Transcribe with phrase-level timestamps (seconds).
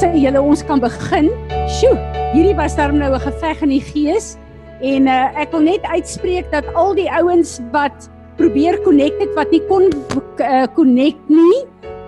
[0.00, 1.26] Daar sê julle ons kan begin.
[1.68, 1.96] Sjoe,
[2.32, 4.38] hierdie was darm nou 'n geveg in die gees
[4.80, 9.52] en uh, ek wil net uitspreek dat al die ouens wat probeer connect het wat
[9.52, 11.60] nie kon uh, connect nie,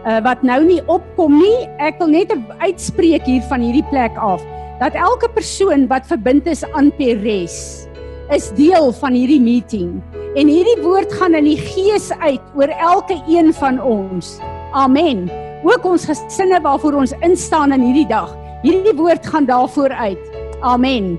[0.08, 2.32] uh, wat nou nie opkom nie, ek wil net
[2.64, 4.40] uitspreek hier van hierdie plek af
[4.80, 7.84] dat elke persoon wat verbind is aan Peres
[8.32, 10.00] is deel van hierdie meeting
[10.32, 14.40] en hierdie woord gaan in die gees uit oor elke een van ons.
[14.72, 18.30] Amen ook ons gesinne waarvoor ons instaan in hierdie dag.
[18.62, 20.22] Hierdie woord gaan daarvoor uit.
[20.62, 21.16] Amen.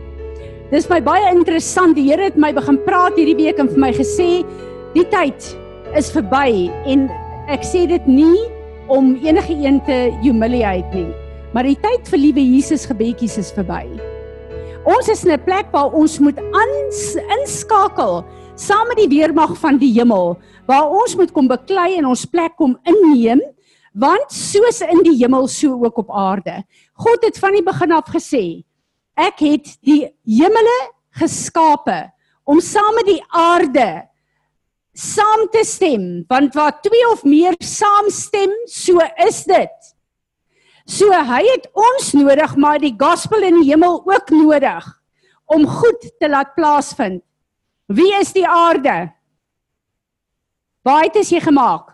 [0.72, 1.96] Dis my baie interessant.
[1.98, 4.30] Die Here het my begin praat hierdie week en vir my gesê
[4.96, 5.52] die tyd
[5.98, 7.08] is verby en
[7.52, 8.40] ek sê dit nie
[8.91, 11.12] om enige een te humiliate nie,
[11.54, 13.85] maar die tyd vir liewe Jesus gebedjies is verby.
[14.84, 16.40] Ons is in 'n plek waar ons moet
[17.40, 22.26] inskakel saam met die weermag van die hemel waar ons moet kom beklei en ons
[22.26, 23.41] plek kom inneem
[23.94, 26.63] want soos in die hemel so ook op aarde.
[26.94, 28.63] God het van die begin af gesê,
[29.13, 30.80] ek het die hemele
[31.20, 32.00] geskape
[32.50, 33.88] om saam met die aarde
[34.94, 39.94] saam te stem, want waar twee of meer saamstem, so is dit.
[40.85, 44.90] So hy het ons nodig, maar die gospel in die hemel ook nodig
[45.54, 47.24] om goed te laat plaasvind.
[47.88, 49.12] Wie is die aarde?
[50.84, 51.93] Waar het jy gemaak?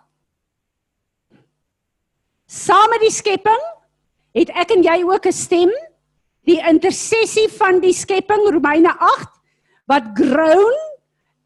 [2.50, 3.62] Saam met die skepping
[4.34, 5.70] het ek en jy ook 'n stem.
[6.50, 9.30] Die intersessie van die skepping Romeine 8
[9.86, 10.78] wat groan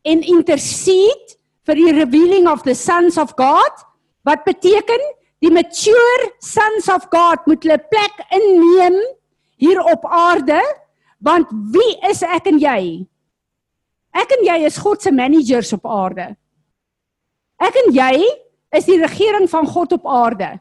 [0.03, 1.35] en intercede
[1.65, 3.83] vir die revealing of the sons of God
[4.23, 5.03] wat beteken
[5.43, 8.95] die mature sons of God moet hulle plek inneem
[9.59, 10.61] hier op aarde
[11.19, 13.07] want wie is ek en jy?
[14.13, 16.35] Ek en jy is God se managers op aarde.
[17.59, 18.23] Ek en jy
[18.71, 20.59] is die regering van God op aarde.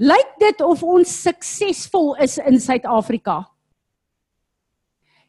[0.00, 3.42] Lyk dit of ons suksesvol is in Suid-Afrika?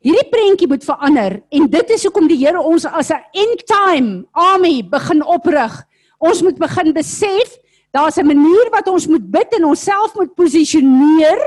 [0.03, 4.25] Hierdie prentjie moet verander en dit is hoekom die Here ons as 'n end time
[4.31, 5.72] army begin oprig.
[6.19, 7.59] Ons moet begin besef
[7.91, 11.40] daar's 'n manier wat ons moet bid en onsself moet posisioneer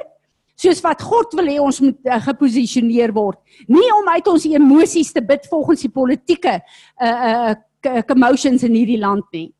[0.56, 3.38] soos wat God wil hê ons moet uh, geposisioneer word.
[3.68, 6.60] Nie om uit ons emosies te bid volgens die politieke
[7.00, 7.54] uh
[7.84, 9.55] uh commotions in hierdie land nie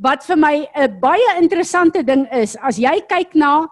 [0.00, 3.68] wat vir my 'n baie interessante ding is, as jy kyk na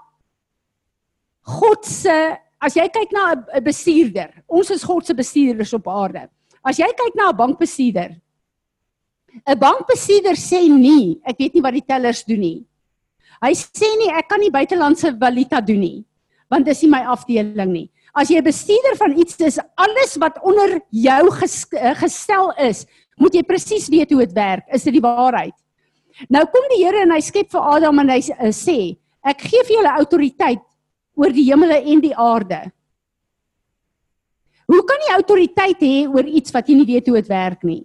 [1.43, 6.29] God se as jy kyk na 'n bestuurder, ons is God se bestuurders op aarde.
[6.65, 8.21] As jy kyk na 'n bankbestuurder,
[9.47, 12.65] 'n bankbestuurder sê nie, ek weet nie wat die tellers doen nie.
[13.43, 16.05] Hy sê nie ek kan nie buitelandse valuta doen nie,
[16.51, 17.91] want dis nie my afdeling nie.
[18.15, 22.87] As jy 'n bestuurder van iets is, alles wat onder jou gestel is,
[23.17, 24.65] moet jy presies weet hoe dit werk.
[24.73, 25.55] Is dit die waarheid?
[26.27, 29.63] Nou kom die Here en hy skep vir Adam en hy uh, sê, ek gee
[29.69, 30.65] vir julle autoriteit
[31.19, 32.65] oor die hemele en die aarde.
[34.69, 37.83] Hoe kan jy autoriteit hê oor iets wat jy nie weet hoe dit werk nie?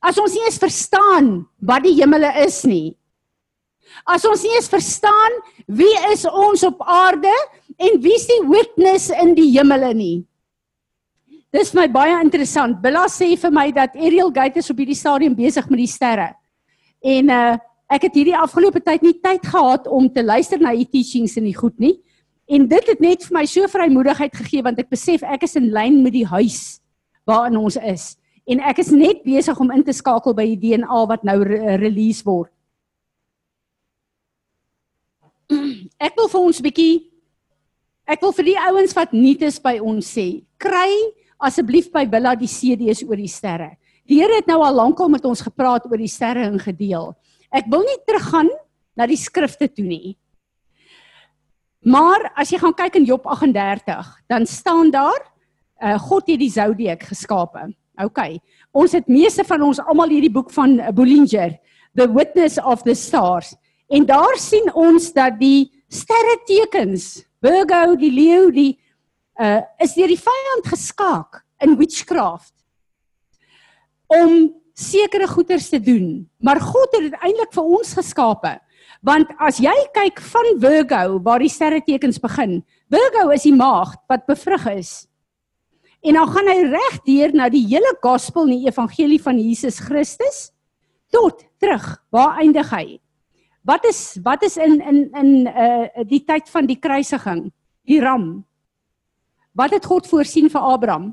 [0.00, 2.94] As ons nie eens verstaan wat die hemele is nie.
[4.08, 7.32] As ons nie eens verstaan wie is ons op aarde
[7.80, 10.18] en wie is die witness in die hemele nie.
[11.50, 12.78] Dis my baie interessant.
[12.78, 16.30] Billa sê vir my dat Ariel Gate is op hierdie stadium besig met die sterre.
[17.02, 17.58] En uh
[17.90, 21.48] ek het hierdie afgelope tyd nie tyd gehad om te luister na u teachings en
[21.48, 21.96] die goed nie.
[22.50, 25.70] En dit het net vir my so vrymoedigheid gegee want ek besef ek is in
[25.74, 26.80] lyn met die huis
[27.28, 28.14] waarin ons is.
[28.50, 31.76] En ek is net besig om in te skakel by die DNA wat nou re
[31.82, 32.50] release word.
[35.98, 37.10] Ek wil vir ons 'n bietjie
[38.06, 40.90] ek wil vir die ouens wat nuut is by ons sê, kry
[41.38, 43.76] asseblief by Billa die CD's oor die sterre.
[44.06, 47.14] Die Here het nou al lankal met ons gepraat oor die sterre en gedeel.
[47.50, 48.50] Ek wil nie teruggaan
[48.96, 50.16] na die skrifte toe nie.
[51.80, 55.20] Maar as jy gaan kyk in Job 38, dan staan daar
[55.80, 57.70] uh, God het die zodiac geskape.
[58.00, 58.20] OK.
[58.76, 61.56] Ons het meeste van ons almal hierdie boek van Bollinger,
[61.96, 63.54] The Witness of the Stars.
[63.90, 68.72] En daar sien ons dat die sterre tekens, Virgo, die leeu, die
[69.40, 72.52] uh is deur die vyand geskaak in witchcraft
[74.12, 74.50] om
[74.80, 76.24] sekere goeders te doen.
[76.40, 78.56] Maar God het dit eintlik vir ons geskape.
[79.06, 82.60] Want as jy kyk van Virgo waar die sterretekens begin,
[82.92, 84.92] Virgo is die maagd wat bevrug is.
[86.04, 89.80] En dan gaan hy reg deur na die hele gospel en die evangelie van Jesus
[89.84, 90.48] Christus
[91.12, 91.86] tot terug.
[92.12, 93.00] Waar eindig hy?
[93.64, 97.50] Wat is wat is in in in uh die tyd van die kruisiging?
[97.84, 98.46] Die ram.
[99.52, 101.10] Wat het God voorsien vir Abraham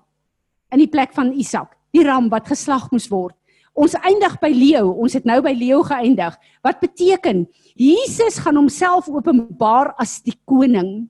[0.71, 1.75] in die plek van Isak?
[1.91, 3.35] Die ram wat geslag moes word
[3.77, 4.89] Ons eindig by leeu.
[4.89, 6.33] Ons het nou by leeu geëindig.
[6.65, 7.45] Wat beteken
[7.77, 11.05] Jesus gaan homself openbaar as die koning.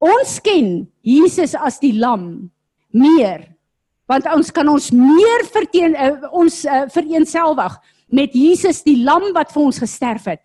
[0.00, 2.48] Ons ken Jesus as die lam
[2.92, 3.52] meer
[4.12, 7.76] want ons kan ons meer verteen uh, ons uh, vereenselwig
[8.12, 10.42] met Jesus die lam wat vir ons gesterf het.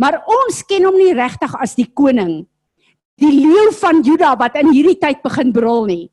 [0.00, 2.46] Maar ons ken hom nie regtig as die koning.
[3.20, 6.04] Die leeu van Juda wat in hierdie tyd begin brul nie.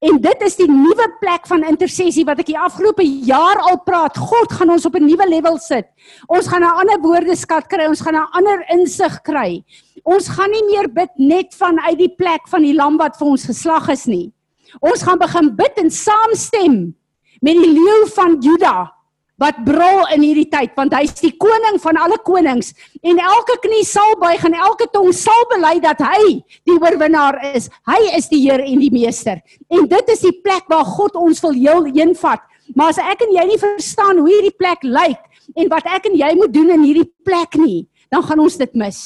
[0.00, 4.16] En dit is die nuwe plek van intersessie wat ek die afgelope jaar al praat.
[4.18, 5.86] God gaan ons op 'n nuwe level sit.
[6.26, 9.64] Ons gaan 'n ander woordeskat kry, ons gaan 'n ander insig kry.
[10.04, 13.44] Ons gaan nie meer bid net vanuit die plek van die lam wat vir ons
[13.44, 14.32] geslag is nie.
[14.80, 16.94] Ons gaan begin bid en saamstem
[17.40, 18.95] met die leeu van Juda
[19.40, 22.72] wat brul in hierdie tyd want hy is die koning van alle konings
[23.04, 26.38] en elke knie sal buig en elke tong sal bely dat hy
[26.68, 27.68] die oorwinnaar is.
[27.88, 29.42] Hy is die Heer en die meester.
[29.68, 32.40] En dit is die plek waar God ons wil heel heenvat.
[32.74, 35.22] Maar as ek en jy nie verstaan hoe hierdie plek lyk
[35.54, 38.74] en wat ek en jy moet doen in hierdie plek nie, dan gaan ons dit
[38.74, 38.98] mis.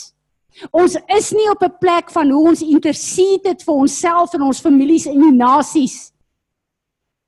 [0.77, 5.06] Ons is nie op 'n plek van hoe ons intercede vir onsself en ons families
[5.06, 6.12] en die nasies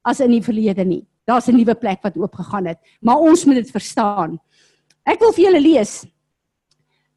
[0.05, 1.07] as in die verlede nie.
[1.27, 4.41] Daar's 'n nuwe plek wat oopgegaan het, maar ons moet dit verstaan.
[5.07, 6.07] Ek wil vir julle lees.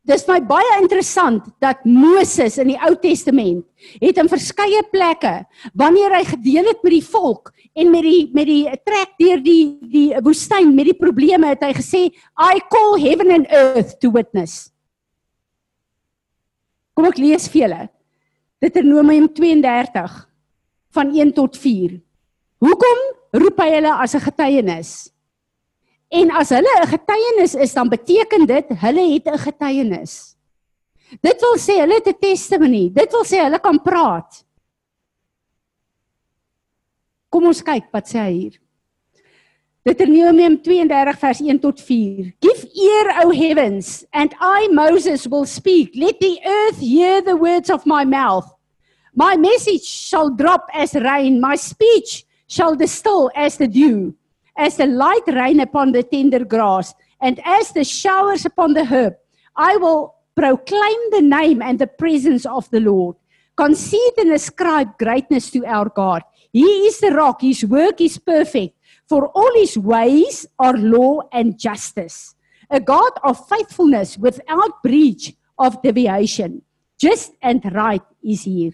[0.05, 3.65] Dis my baie interessant dat Moses in die Ou Testament
[3.97, 8.45] het in verskeie plekke wanneer hy gedeel het met die volk en met die met
[8.45, 12.03] die trek deur die die woestyn met die probleme het hy gesê
[12.37, 14.69] I call heaven and earth to witness.
[16.93, 17.81] Kom ek lees vir julle.
[18.61, 20.21] Deuteronomium 32
[20.95, 21.97] van 1 tot 4.
[22.61, 23.01] Hoekom
[23.35, 24.91] roep hy hulle as 'n getuienis.
[26.11, 30.35] En as hulle 'n getuienis is, dan beteken dit hulle het 'n getuienis.
[31.21, 32.89] Dit wil sê hulle het 'n testimony.
[32.89, 34.45] Dit wil sê hulle kan praat.
[37.29, 38.59] Kom ons kyk wat sê hy hier.
[39.85, 42.33] Deuteronomium 32 vers 1 tot 4.
[42.41, 45.93] Give ear o heavens and I Moses will speak.
[45.95, 48.49] Let the earth hear the words of my mouth.
[49.13, 54.15] My message shall drop as rain, my speech shall distill as the dew,
[54.57, 59.15] as the light rain upon the tender grass, and as the showers upon the herb.
[59.55, 63.15] I will proclaim the name and the presence of the Lord.
[63.55, 66.23] Concede and ascribe greatness to our God.
[66.51, 68.77] He is the rock, his work is perfect,
[69.07, 72.35] for all his ways are law and justice.
[72.69, 76.61] A God of faithfulness without breach of deviation.
[76.97, 78.71] Just and right is here.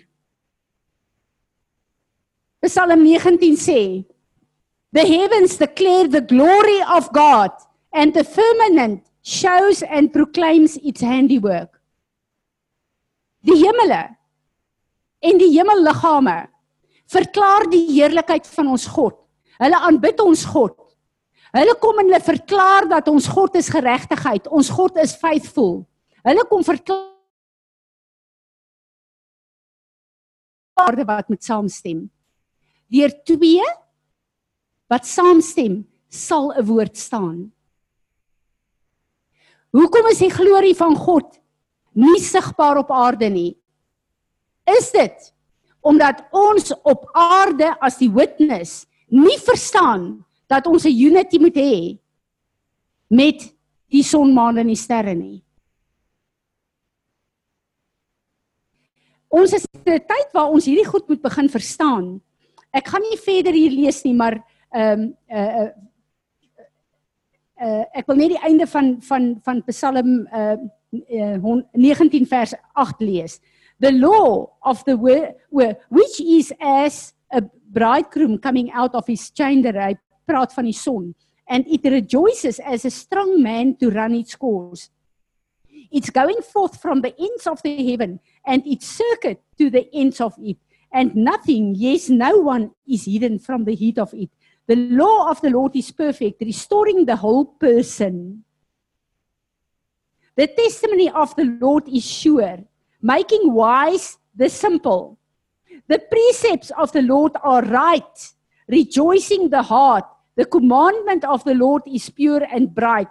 [2.61, 4.05] Psalm 19 sê
[4.93, 7.49] The heavens declare the glory of God
[7.91, 11.81] and the firmament shows and proclaims its handiwork.
[13.41, 14.13] Die hemele
[15.21, 16.51] en die hemelliggame
[17.09, 19.17] verklaar die heerlikheid van ons God.
[19.61, 20.77] Hulle aanbid ons God.
[21.51, 25.81] Hulle kom en hulle verklaar dat ons God is geregtigheid, ons God is faithful.
[26.21, 27.09] Hulle kom verklaar
[31.09, 32.09] wat met saamstem
[32.91, 33.63] deur twee
[34.91, 35.81] wat saamstem
[36.11, 37.51] sal 'n woord staan.
[39.71, 41.39] Hoekom is die glorie van God
[41.95, 43.57] nie sigbaar op aarde nie?
[44.67, 45.33] Is dit
[45.81, 51.99] omdat ons op aarde as die witness nie verstaan dat ons 'n unity moet hê
[53.07, 53.55] met
[53.89, 55.43] die son, maan en die sterre nie?
[59.29, 62.21] Ons is 'n tyd waar ons hierdie goed moet begin verstaan
[62.71, 64.39] ek gaan nie verder hier lees nie, maar
[64.71, 65.71] ehm um, uh, uh
[67.61, 70.57] uh ek wil net die einde van van van Psalm uh,
[70.91, 71.35] uh
[71.75, 73.39] 19 vers 8 lees.
[73.79, 79.95] The law of the which is as a bridegroom coming out of his chamber, hy
[80.27, 81.13] praat van die son
[81.51, 84.89] and it rejoices as a strong man to run its course.
[85.91, 90.21] It's going forth from the ends of the heaven and its circuit to the ends
[90.21, 90.57] of it
[90.93, 94.29] and nothing, yes, no one is hidden from the heat of it.
[94.67, 98.43] The law of the Lord is perfect, restoring the whole person.
[100.35, 102.59] The testimony of the Lord is sure,
[103.01, 105.17] making wise the simple.
[105.87, 108.33] The precepts of the Lord are right,
[108.67, 110.05] rejoicing the heart.
[110.35, 113.09] The commandment of the Lord is pure and bright,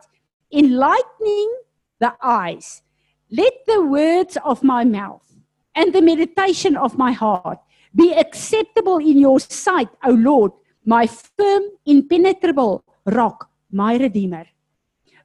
[0.53, 1.53] enlightening
[1.99, 2.83] the eyes.
[3.31, 5.27] Let the words of my mouth
[5.75, 7.59] and the meditation of my heart
[7.95, 10.53] be acceptable in your sight, O Lord,
[10.85, 14.47] my firm impenetrable rock, my redeemer.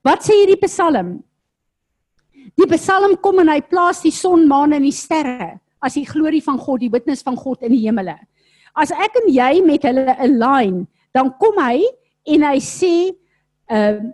[0.05, 1.17] Wat sê hierdie Psalm?
[2.55, 5.55] Die Psalm kom en hy plaas die son, maan en die sterre
[5.86, 8.15] as die glorie van God, die witness van God in die hemele.
[8.77, 10.84] As ek en jy met hulle align,
[11.15, 11.81] dan kom hy
[12.36, 12.95] en hy sê
[13.72, 14.13] um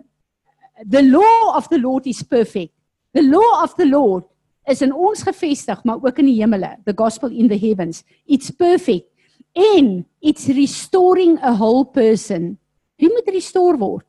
[0.82, 2.72] the law of the Lord is perfect.
[3.14, 4.24] The law of the Lord
[4.68, 6.76] is in ons gevestig, maar ook in die hemele.
[6.84, 8.04] The gospel in the heavens.
[8.26, 9.08] It's perfect
[9.54, 12.58] and it's restoring a whole person.
[12.96, 14.06] Wie moet restore word?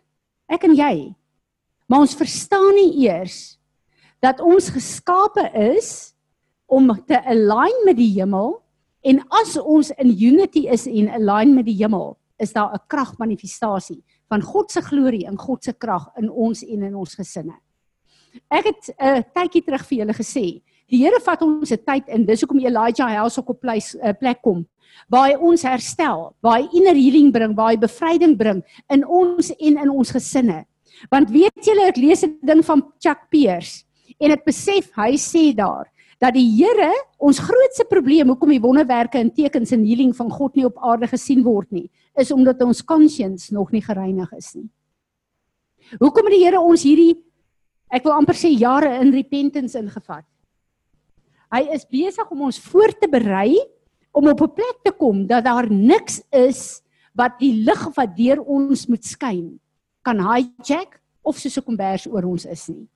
[0.48, 1.14] Ek en jy.
[1.90, 3.58] Maar ons verstaan nie eers
[4.24, 5.44] dat ons geskape
[5.76, 6.14] is
[6.72, 8.56] om te align met die hemel
[9.04, 14.02] en as ons in unity is en align met die hemel, is daar 'n kragmanifestasie
[14.30, 17.54] van God se glorie en God se krag in ons en in ons gesinne.
[18.50, 22.08] Ek het 'n uh, tydjie terug vir julle gesê, die Here vat ons se tyd
[22.08, 22.26] in.
[22.26, 24.66] Dis hoekom Elijah House op 'n plek uh, plek kom
[25.12, 28.62] waar hy ons herstel, waar hy inner healing bring, waar hy bevryding bring
[28.94, 30.64] in ons en in ons gesinne.
[31.12, 33.84] Want weet julle, ek lees 'n ding van Chuck Pierce
[34.20, 39.18] en ek besef hy sê daar dat die Here ons grootste probleem hoekom die wonderwerke
[39.20, 42.84] en tekens en healing van God nie op aarde gesien word nie, is omdat ons
[42.84, 44.70] conscience nog nie gereinig is nie.
[46.00, 47.18] Hoekom het die Here ons hierdie
[47.94, 50.26] ek wil amper sê jare in repentance ingevat?
[51.54, 53.54] Hy is besig om ons voor te berei
[54.14, 56.82] om op 'n plek te kom dat daar niks is
[57.14, 59.60] wat die lig wat deur ons moet skyn
[60.02, 62.88] kan hijack of soos 'n kombers oor ons is nie.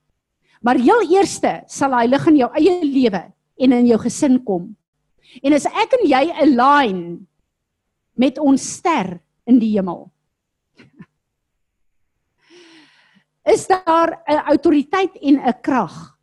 [0.62, 3.24] Maar heel eerste sal hy lig in jou eie lewe
[3.58, 4.76] en in jou gesin kom.
[5.44, 7.28] En as ek en jy align
[8.16, 10.10] met ons ster in die hemel.
[13.48, 16.18] Is daar 'n autoriteit en 'n krag?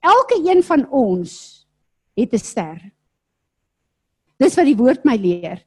[0.00, 1.66] Elke een van ons
[2.14, 2.92] het 'n ster.
[4.36, 5.66] Dis wat die woord my leer.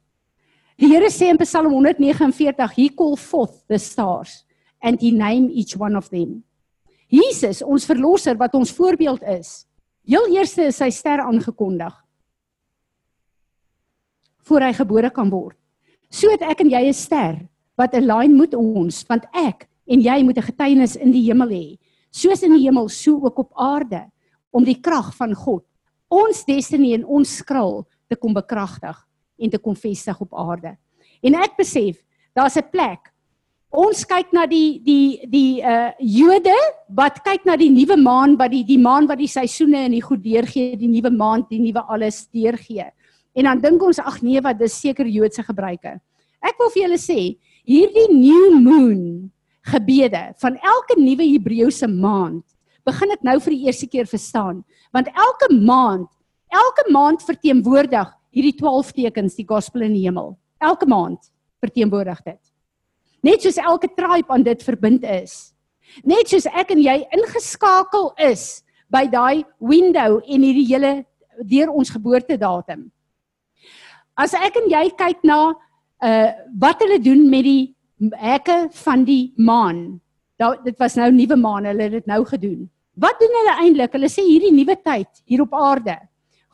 [0.76, 4.44] Die Here sê in Psalm 149, "He call forth the stars
[4.80, 6.44] and he name each one of them."
[7.08, 9.66] Jesus, ons verlosser wat ons voorbeeld is.
[10.04, 11.94] Heel eerste is sy ster aangekondig
[14.46, 15.56] voor hy gebore kan word.
[16.10, 20.22] So het ek en jy 'n ster wat align moet ons, want ek en jy
[20.22, 21.78] moet 'n getuienis in die hemel hê,
[22.10, 24.10] soos in die hemel, so ook op aarde,
[24.50, 25.64] om die krag van God,
[26.08, 28.96] ons destiny en ons skril te kom bekragtig
[29.38, 30.76] en te kom vestig op aarde.
[31.22, 32.02] En ek besef,
[32.34, 33.12] daar's 'n plek.
[33.70, 36.56] Ons kyk na die die die uh Jode
[36.88, 40.02] wat kyk na die nuwe maan wat die die maan wat die seisoene en die
[40.02, 42.86] goed deurgee, die nuwe maand, die nuwe alles deurgee.
[43.34, 46.00] En dan dink ons ag nee wat dis seker Joodse gebruike.
[46.40, 49.32] Ek wil vir julle sê, hierdie new moon
[49.66, 52.44] gebede van elke nuwe Hebreëse maand
[52.86, 54.60] begin ek nou vir die eerste keer verstaan,
[54.94, 56.06] want elke maand,
[56.54, 60.36] elke maand verteenwoordig hierdie 12 tekens die gospel in die hemel.
[60.62, 61.32] Elke maand
[61.64, 62.40] verteenwoordig dit.
[63.26, 65.56] Net soos elke tribe aan dit verbind is.
[66.06, 70.92] Net soos ek en jy ingeskakel is by daai window en hierdie hele
[71.42, 72.86] deur ons geboortedatum.
[74.16, 75.40] As ek en jy kyk na
[76.04, 76.28] uh
[76.60, 77.75] wat hulle doen met die
[78.20, 80.00] hekke van die maan.
[80.36, 82.66] Da, dit was nou nuwe maan, hulle het dit nou gedoen.
[82.96, 83.94] Wat doen hulle eintlik?
[83.96, 85.96] Hulle sê hierdie nuwe tyd hier op aarde.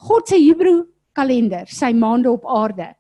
[0.07, 0.85] God se Hebreë
[1.15, 2.93] kalender, sy maande op aarde.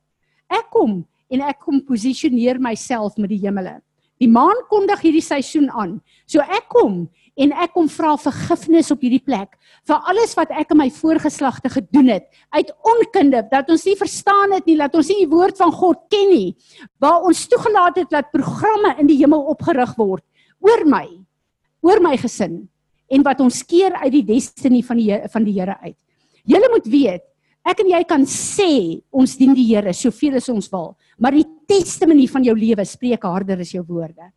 [0.53, 1.01] Ek kom
[1.33, 3.79] en ek kom posisioneer myself met die hemele.
[4.23, 5.97] Die maan kondig hierdie seisoen aan.
[6.31, 9.55] So ek kom en ek kom vra vergifnis op hierdie plek
[9.89, 14.53] vir alles wat ek in my voorgeslagte gedoen het uit onkunde dat ons nie verstaan
[14.59, 16.51] het nie dat ons nie die woord van God ken nie
[17.01, 20.25] waar ons toegelaat het dat programme in die hemel opgerig word
[20.61, 21.07] oor my
[21.83, 22.63] oor my gesin
[23.13, 25.99] en wat ons keer uit die destiny van die van die Here uit.
[26.49, 27.25] Julle moet weet,
[27.69, 28.73] ek en jy kan sê
[29.15, 33.27] ons dien die Here soveel as ons wil, maar die testimonie van jou lewe spreek
[33.29, 34.31] harder as jou woorde.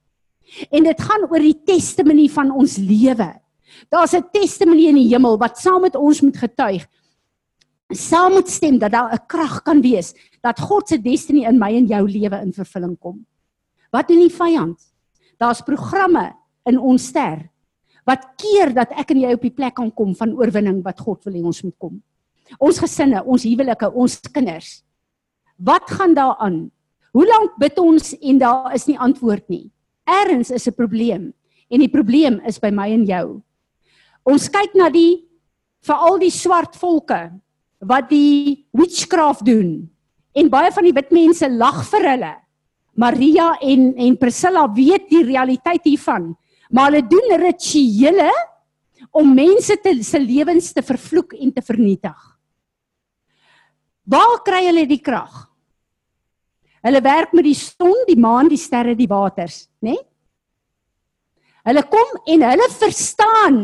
[0.71, 3.33] En dit gaan oor die testimonie van ons lewe.
[3.89, 6.87] Daar's 'n testimonie in die hemel wat saam met ons moet getuig.
[7.89, 11.73] Saam moet stem dat daar 'n krag kan wees dat God se destiny in my
[11.75, 13.25] en jou lewe in vervulling kom.
[13.91, 14.79] Wat doen die vyand?
[15.37, 16.35] Daar's programme
[16.65, 17.49] in ons ster
[18.05, 21.25] wat keer dat ek en jy op die plek kan kom van oorwinning wat God
[21.25, 22.01] wil hê ons moet kom.
[22.61, 24.83] Ons gesinne, ons huwelike, ons kinders.
[25.57, 26.71] Wat gaan daaraan?
[27.15, 29.71] Hoe lank bid ons en daar is nie antwoord nie?
[30.05, 31.33] Ergens is 'n probleem
[31.69, 33.41] en die probleem is by my en jou.
[34.23, 35.25] Ons kyk na die
[35.81, 37.31] veral die swart volke
[37.79, 39.89] wat die witchcraft doen
[40.33, 42.33] en baie van die wit mense lag vir hulle.
[42.95, 46.35] Maria en en Priscilla weet die realiteit hiervan,
[46.71, 48.31] maar hulle doen rituele
[49.11, 52.15] om mense te se lewens te vervloek en te vernietig.
[54.05, 55.54] Waar kry hulle die krag?
[56.85, 59.95] Hulle werk met die son, die maan, die sterre, die waters, né?
[59.95, 60.03] Nee?
[61.65, 63.55] Hulle kom en hulle verstaan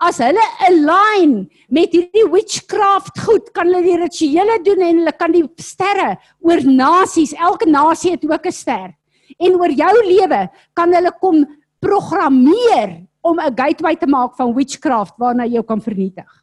[0.00, 1.34] as hulle align
[1.72, 6.14] met hierdie witchcraft goed, kan hulle die rituele doen en hulle kan die sterre
[6.44, 8.90] oor nasies, elke nasie het ook 'n ster.
[9.38, 11.46] En oor jou lewe kan hulle kom
[11.80, 16.39] programmeer om 'n gateway te maak van witchcraft waarna jy kan vernietig.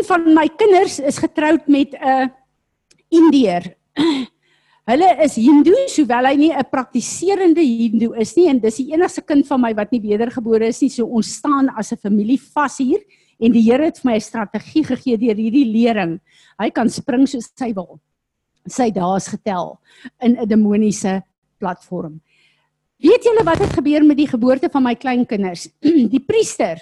[0.00, 2.32] Een van my kinders is getroud met 'n
[3.08, 3.76] Indiër.
[4.90, 9.20] Hulle is Hindu, sowel hy nie 'n praktiserende Hindu is nie en dis die enigste
[9.20, 10.88] kind van my wat nie wedergebore is nie.
[10.88, 13.04] So ons staan as 'n familie vas hier
[13.38, 16.20] en die Here het vir my 'n strategie gegee deur hierdie lering.
[16.58, 18.00] Hy kan spring soos hy wil.
[18.66, 19.78] Sy dae is getel
[20.22, 21.22] in 'n demoniese
[21.58, 22.22] platform.
[22.96, 25.68] Weet julle wat het gebeur met die geboorte van my kleinkinders?
[26.14, 26.80] Die priester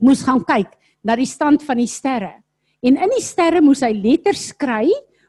[0.00, 2.34] moes gaan kyk na die stand van die sterre.
[2.84, 4.86] En in die sterre moes hy letters skry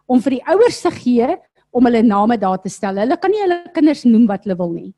[0.09, 1.29] om vir die ouers te gee
[1.71, 3.00] om hulle name daar te stel.
[3.00, 4.91] Hulle kan nie hulle kinders noem wat hulle wil nie.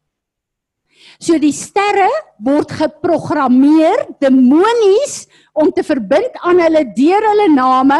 [1.22, 2.10] So die sterre
[2.44, 5.24] word geprogrammeer demonies
[5.58, 8.00] om te verbind aan hulle deur hulle name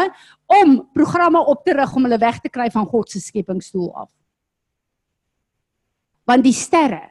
[0.62, 4.10] om programme op te rig om hulle weg te kry van God se skepingsdoel af.
[6.28, 7.02] Want die sterre,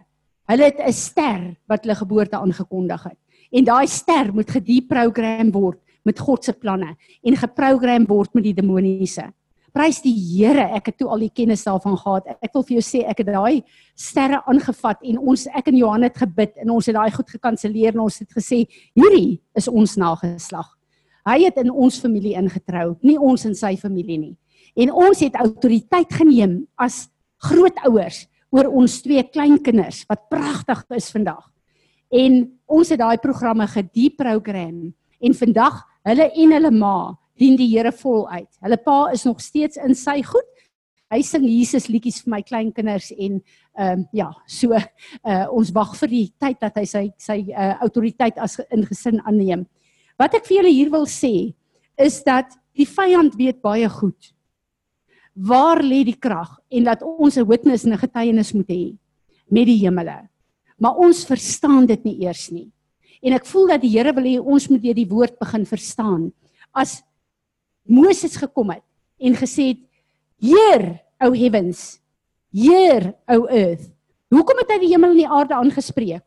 [0.47, 3.19] hulle het 'n ster wat hulle geboorte aangekondig het
[3.51, 8.57] en daai ster moet gedeprogram word met God se planne en geprogram word met die
[8.57, 9.27] demoniese.
[9.71, 12.25] Prys die Here, ek het toe al die kennis daarvan gehad.
[12.43, 13.61] Ek wil vir jou sê ek het daai
[13.95, 17.95] sterre aangevat en ons ek en Johan het gebid en ons het daai goed gekanselleer
[17.95, 18.65] en ons het gesê
[18.99, 20.67] hierdie is ons nageslag.
[21.23, 24.35] Hy het in ons familie ingetrou, nie ons in sy familie nie.
[24.75, 27.05] En ons het autoriteit geneem as
[27.47, 31.45] grootouers oor ons twee kleinkinders wat pragtig is vandag.
[32.11, 34.91] En ons het daai programme gedeprogram
[35.21, 36.95] en vandag hulle en hulle ma
[37.39, 38.49] dien die Here voluit.
[38.61, 40.47] Hulle pa is nog steeds in sy goed.
[41.11, 43.39] Hy sing Jesus liedjies vir my kleinkinders en
[43.79, 47.77] ehm um, ja, so uh, ons wag vir die tyd dat hy sy sy uh,
[47.83, 49.63] autoriteit as in gesin aanneem.
[50.19, 51.53] Wat ek vir julle hier wil sê
[51.99, 54.33] is dat die vyand weet baie goed
[55.31, 58.97] waar lê die krag en dat ons 'n witness en 'n getuienis moet hê
[59.49, 60.27] met die hemele
[60.81, 62.67] maar ons verstaan dit nie eers nie.
[63.21, 66.31] En ek voel dat die Here wil hê ons moet deur die woord begin verstaan.
[66.73, 67.01] As
[67.85, 68.83] Moses gekom het
[69.21, 69.81] en gesê het:
[70.41, 72.01] "Heer, o heavens,
[72.49, 73.91] Heer, o earth."
[74.31, 76.23] Hoekom het hy die hemel en die aarde aangespreek?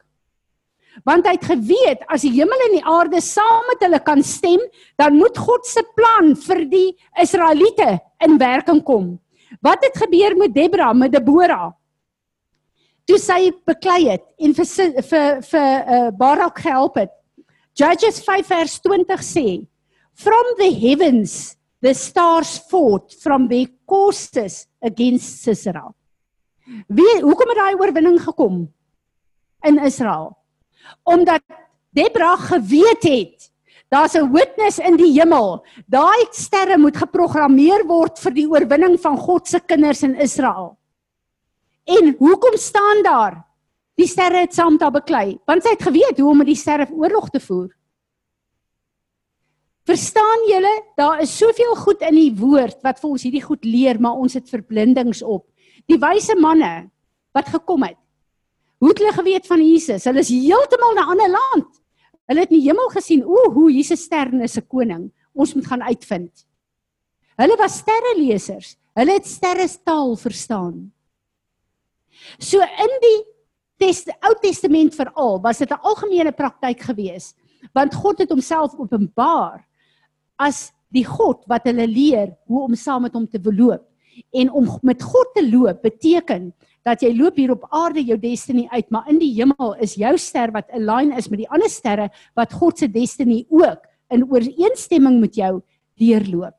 [1.02, 4.60] Want hy het geweet as die hemel en die aarde saam met hulle kan stem,
[5.00, 9.16] dan moet God se plan vir die Israeliete in werking kom.
[9.64, 11.72] Wat het gebeur met Debra, met Deborah?
[13.08, 14.68] Toe sy beklei het en vir
[15.10, 17.12] vir vir uh, Barak gehelp het.
[17.74, 19.66] Judges 5 vers 20 sê,
[20.14, 25.92] "From the heavens the stars fought from their courses against Sisera."
[26.88, 28.72] Wie hoekom het daai oorwinning gekom
[29.64, 30.36] in Israel?
[31.04, 31.42] Omdat
[31.92, 33.50] Debra geweet het
[33.88, 35.64] daar's 'n witness in die hemel.
[35.86, 40.78] Daai sterre moet geprogrammeer word vir die oorwinning van God se kinders in Israel.
[41.84, 43.42] En hoekom staan daar?
[43.94, 46.88] Die sterre het saam daar beklei, want sy het geweet hoe om met die sterre
[46.90, 47.70] oorlog te voer.
[49.84, 54.00] Verstaan julle, daar is soveel goed in die woord wat vir ons hierdie goed leer,
[54.00, 55.44] maar ons het verblindings op.
[55.86, 56.88] Die wyse manne
[57.36, 57.98] wat gekom het.
[58.80, 60.06] Hoe het hulle geweet van Jesus?
[60.08, 61.70] Hulle is heeltemal na 'n ander land.
[62.26, 65.12] Hulle het in die hemel gesien, ooh, hoe Jesus sterre is 'n koning.
[65.34, 66.46] Ons moet gaan uitvind.
[67.36, 68.76] Hulle was sterrelesers.
[68.94, 70.93] Hulle het sterrestaal verstaan.
[72.38, 73.20] So in die
[73.80, 77.36] Test Ou Testament veral was dit 'n algemene praktyk geweest
[77.72, 79.64] want God het homself openbaar
[80.38, 83.82] as die God wat hulle leer hoe om saam met hom te loop.
[84.30, 86.52] En om met God te loop beteken
[86.84, 90.16] dat jy loop hier op aarde jou destiny uit maar in die hemel is jou
[90.18, 95.20] ster wat align is met die ander sterre wat God se destiny ook in ooreenstemming
[95.20, 95.62] met jou
[95.98, 96.54] deurloop.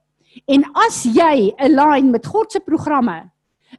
[0.51, 3.29] En as jy align met God se programme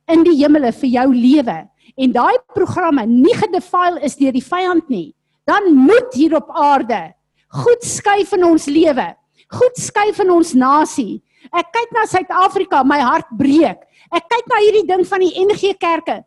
[0.08, 1.58] in die hemele vir jou lewe
[1.94, 5.14] en daai programme nie gedefile is deur die vyand nie,
[5.46, 7.16] dan moet hier op aarde
[7.56, 9.06] goed skuif in ons lewe.
[9.52, 11.20] Goed skuif in ons nasie.
[11.54, 13.84] Ek kyk na Suid-Afrika, my hart breek.
[14.10, 16.22] Ek kyk na hierdie ding van die NG Kerke.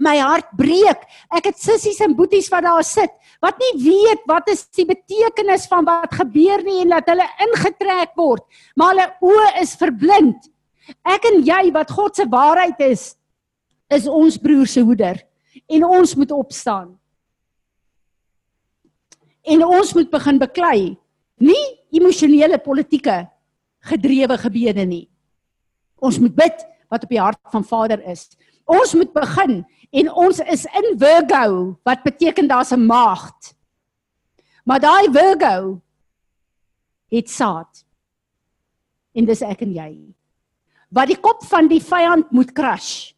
[0.00, 1.02] My hart breek.
[1.36, 5.62] Ek het sissies en boeties wat daar sit wat nie weet wat is die betekenis
[5.68, 8.44] van wat gebeur nie en dat hulle ingetrek word,
[8.76, 10.50] maar hulle oë is verblind.
[11.08, 13.14] Ek en jy wat God se waarheid is,
[13.90, 15.18] is ons broer se hoeder
[15.66, 16.94] en ons moet opstaan.
[19.42, 20.80] En ons moet begin beklei,
[21.40, 23.24] nie emosionele politieke
[23.90, 25.06] gedrewe gebede nie.
[25.98, 28.28] Ons moet bid wat op die hart van Vader is.
[28.70, 33.54] Ons moet begin en ons is in Virgo wat beteken daar's 'n maagd.
[34.64, 35.80] Maar daai Virgo
[37.10, 37.84] het saad.
[39.14, 39.90] en dis ek en jy.
[40.94, 43.12] Wat die kop van die vyand moet crush.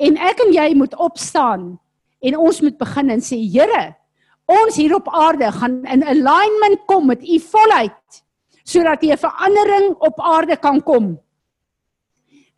[0.00, 1.74] En ek en jy moet opstaan
[2.20, 3.94] en ons moet begin en sê Here,
[4.50, 8.22] ons hier op aarde gaan in alignment kom met u volheid
[8.70, 11.14] sodat die verandering op aarde kan kom.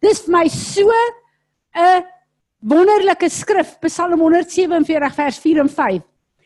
[0.03, 0.91] Dis vir my so
[1.75, 2.05] 'n
[2.61, 6.03] wonderlike skrif Psalm 147 vers 4 en 5.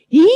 [0.09, 0.27] He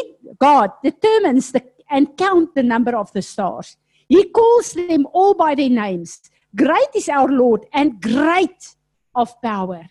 [0.40, 3.76] God determines the and count the number of the stars.
[4.08, 6.20] He calls them all by their names.
[6.54, 8.76] Great is our Lord and great
[9.14, 9.90] of power.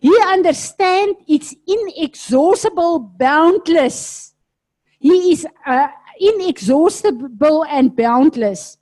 [0.00, 4.34] He understands its inexhaustible boundless.
[4.98, 5.88] He is uh,
[6.20, 8.78] inexhaustible and boundless.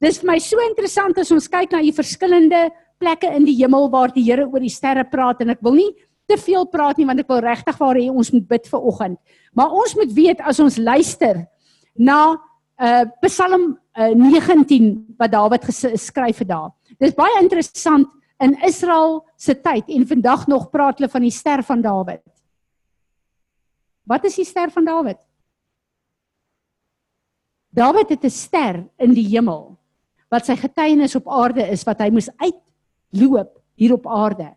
[0.00, 3.90] Dis vir my so interessant as ons kyk na die verskillende plekke in die hemel
[3.92, 5.90] waar die Here oor die sterre praat en ek wil nie
[6.30, 9.18] te veel praat nie want ek wil regtig waar hê ons moet bid vir oggend.
[9.56, 11.44] Maar ons moet weet as ons luister
[11.98, 12.20] na
[12.80, 16.70] uh Psalm uh, 19 wat Dawid geskryf het daar.
[16.96, 18.08] Dis baie interessant
[18.40, 22.22] in Israel se tyd en vandag nog praat hulle van die ster van Dawid.
[24.08, 25.20] Wat is die ster van Dawid?
[27.70, 29.78] Dawid het 'n ster in die hemel
[30.30, 34.54] wat sy getuienis op aarde is wat hy moes uitloop hier op aarde.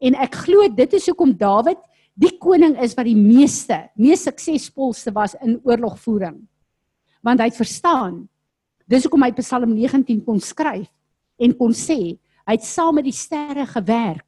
[0.00, 1.78] En ek glo dit is hoekom Dawid
[2.14, 6.48] die koning is wat die meeste, mees suksesvolste was in oorlogvoering.
[7.22, 8.28] Want hy het verstaan.
[8.86, 10.88] Dis hoekom hy Psalm 19 kon skryf
[11.36, 14.26] en kon sê hy het saam met die sterre gewerk.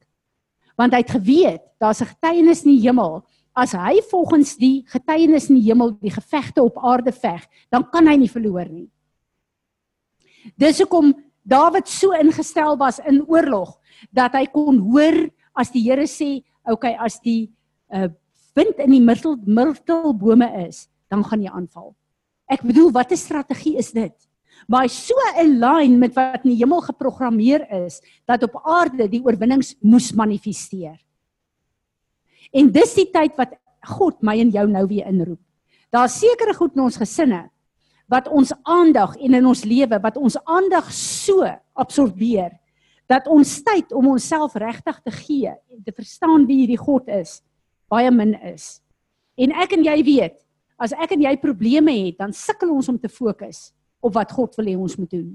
[0.79, 5.49] Want hy het geweet daar's 'n getuienis in die hemel as hy volgens die getuienis
[5.49, 8.89] in die hemel die gevegte op aarde veg, dan kan hy nie verloor nie.
[10.55, 13.79] Dis hoekom Dawid so ingestel was in oorlog
[14.13, 17.49] dat hy kon hoor as die Here sê, "Oké, okay, as die
[17.91, 18.07] uh,
[18.53, 21.95] wind in die myrtel myrtelbome is, dan gaan jy aanval."
[22.47, 24.28] Ek bedoel, watter strategie is dit?
[24.67, 29.21] Maar hy so align met wat in die hemel geprogrammeer is dat op aarde die
[29.23, 30.97] oorwinnings moes manifesteer.
[32.51, 33.55] En dis die tyd wat
[33.95, 35.41] God my en jou nou weer inroep.
[35.93, 37.47] Daar's sekere goed in ons gesinne
[38.09, 41.45] wat ons aandag en in ons lewe wat ons aandag so
[41.77, 42.55] absorbeer
[43.09, 47.39] dat ons tyd om onsself regtig te gee en te verstaan wie hierdie God is
[47.89, 48.79] baie min is.
[49.39, 50.35] En ek en jy weet,
[50.77, 54.55] as ek en jy probleme het, dan sukkel ons om te fokus op wat God
[54.59, 55.29] wil hê ons moet doen.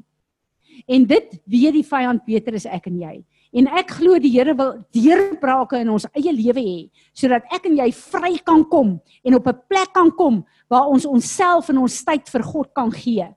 [0.90, 3.14] En dit weet die vyand beter as ek en jy.
[3.54, 6.78] En ek glo die Here wil deurbrake in ons eie lewe hê
[7.14, 11.06] sodat ek en jy vry kan kom en op 'n plek kan kom waar ons
[11.06, 13.28] onsself en ons tyd vir God kan gee.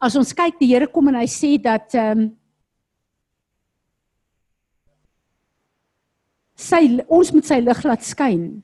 [0.00, 2.36] As ons kyk die Here kom en hy sê dat ehm um,
[6.58, 8.62] sy ons moet sy lig laat skyn.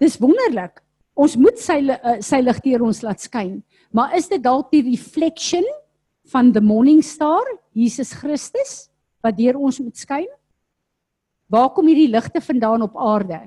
[0.00, 0.80] Dis wonderlik.
[1.14, 3.60] Ons moet sy uh, sy lig deur ons laat skyn.
[3.94, 5.64] Maar is dit dalk die reflection
[6.32, 8.88] van the morning star, Jesus Christus,
[9.22, 10.26] wat deur ons moet skyn?
[11.50, 13.38] Waar kom hierdie ligte vandaan op aarde?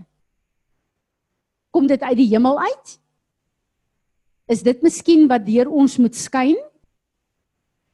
[1.75, 2.95] Kom dit uit die hemel uit?
[4.47, 6.55] Is dit miskien wat deur ons moet skyn?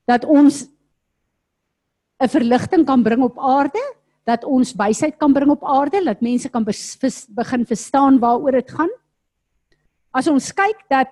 [0.05, 0.67] Dat ons
[2.21, 3.81] 'n verligting kan bring op aarde,
[4.23, 8.91] dat ons wysheid kan bring op aarde, dat mense kan begin verstaan waaroor dit gaan?
[10.13, 11.09] As ons kyk dat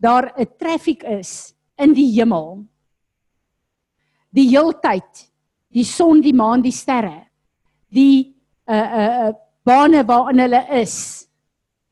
[0.00, 2.64] daar 'n traffic is in die hemel.
[4.32, 5.28] Die heeltyd.
[5.70, 7.28] Die son, die maan, die sterre.
[7.92, 8.34] Die
[8.66, 9.32] uh uh uh
[9.64, 11.28] bane waarin hulle is.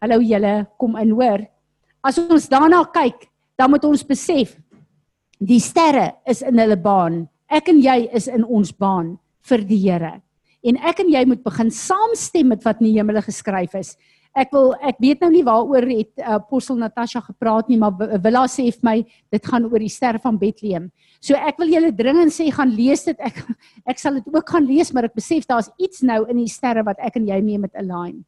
[0.01, 1.47] Hallo julle, kom in hoor.
[2.03, 4.57] As ons daarna kyk, dan moet ons besef
[5.39, 7.29] die sterre is in hulle baan.
[7.49, 10.23] Ek en jy is in ons baan vir die Here.
[10.67, 13.95] En ek en jy moet begin saamstem met wat in die hemele geskryf is.
[14.37, 18.43] Ek wil ek weet nou nie waaroor het uh, apostel Natasha gepraat nie, maar Willa
[18.53, 18.97] sê vir my
[19.33, 20.91] dit gaan oor die ster van Bethlehem.
[21.25, 23.17] So ek wil julle dringend sê gaan lees dit.
[23.17, 23.39] Ek
[23.95, 26.85] ek sal dit ook gaan lees, maar ek besef daar's iets nou in die sterre
[26.85, 28.21] wat ek en jy mee met align.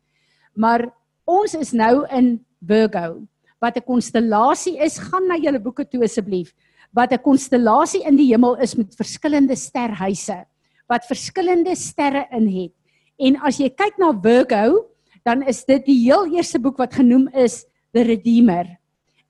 [0.56, 0.86] Maar
[1.28, 3.26] ons is nou in Virgo
[3.60, 4.96] wat 'n konstellasie is.
[4.96, 6.54] Gaan na julle boeke toe asseblief.
[6.94, 10.46] Wat 'n konstellasie in die hemel is met verskillende sterhuise
[10.88, 12.74] wat verskillende sterre in het.
[13.18, 14.88] En as jy kyk na Virgo,
[15.26, 18.70] dan is dit die heel eerste boek wat genoem is The Redeemer.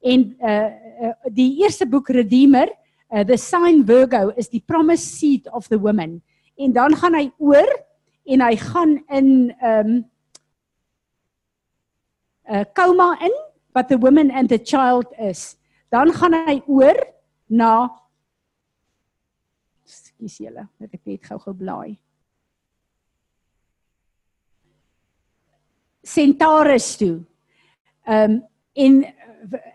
[0.04, 0.68] En uh,
[1.08, 2.70] uh die eerste boek Redeemer,
[3.10, 6.20] uh, The Sign Virgo is die promised seed of the woman.
[6.58, 7.70] En dan gaan hy oor
[8.28, 9.28] en hy gaan in
[9.64, 9.92] um
[12.50, 13.34] uh, koma in
[13.74, 15.56] wat the woman and the child is.
[15.90, 16.98] Dan gaan hy oor
[17.46, 17.88] na
[20.18, 21.94] Skus julle, net ek net gou-gou blaai.
[26.02, 27.20] Centaurus toe.
[28.08, 28.40] Ehm um,
[28.78, 28.98] en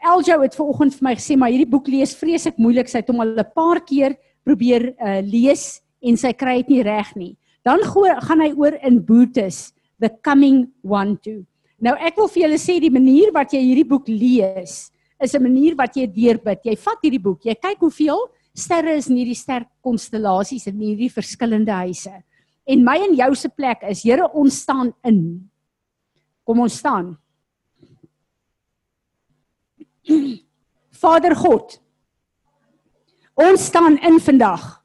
[0.04, 2.90] Eljo het vanoggend vir my gesê maar hierdie boek lees vreeslik moeilik.
[2.92, 6.84] Sy het hom al 'n paar keer probeer uh, lees en sy kry dit nie
[6.84, 7.38] reg nie.
[7.64, 11.46] Dan gaan hy oor in Boetus, the coming one to.
[11.80, 14.92] Nou ek wil vir julle sê die manier wat jy hierdie boek lees
[15.24, 16.60] is 'n manier wat jy deurbid.
[16.66, 21.12] Jy vat hierdie boek, jy kyk hoeveel sterre is in hierdie ster konstellasies in hierdie
[21.12, 22.14] verskillende huise.
[22.70, 25.50] En my en jou se plek is Here ons staan in.
[26.46, 27.18] Kom ons staan.
[31.04, 31.80] Vader God.
[33.40, 34.84] Ons staan in vandag.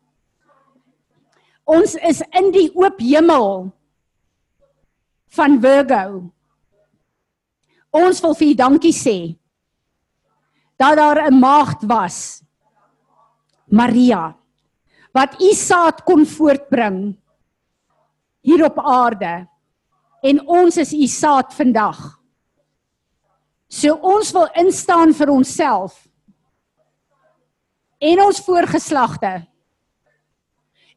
[1.68, 3.68] Ons is in die oop hemel
[5.36, 6.22] van Virgo.
[7.92, 9.18] Ons wil vir U dankie sê
[10.78, 12.42] dat daar 'n maagd was.
[13.70, 14.32] Maria
[15.16, 17.16] wat U saad kon voortbring
[18.44, 19.48] hier op aarde.
[20.22, 21.98] En ons is U saad vandag.
[23.68, 26.06] So ons wil instaan vir onsself
[27.98, 29.32] en ons voorgeslagte.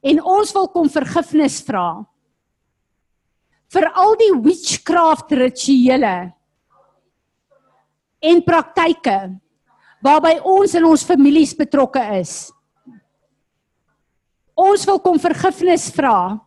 [0.01, 2.03] En ons wil kom vergifnis vra
[3.71, 6.15] vir al die witchcraft rituele
[8.21, 9.17] en praktyke
[10.03, 12.51] waarby ons in ons families betrokke is.
[14.61, 16.37] Ons wil kom vergifnis vra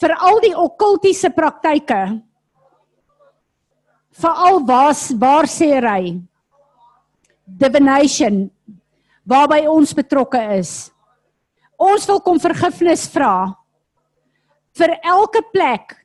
[0.00, 2.00] vir al die okkultiese praktyke
[4.20, 6.02] veral was waar sê hy
[7.60, 8.44] divination
[9.30, 10.90] waarby ons betrokke is.
[11.80, 13.52] Ons wil kom vergifnis vra
[14.76, 15.96] vir elke plek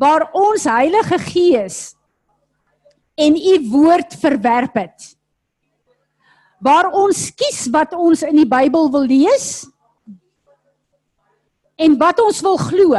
[0.00, 1.80] waar ons Heilige Gees
[3.20, 5.12] en u woord verwerp het.
[6.62, 9.66] Waar ons kies wat ons in die Bybel wil lees
[11.76, 12.98] en wat ons wil glo.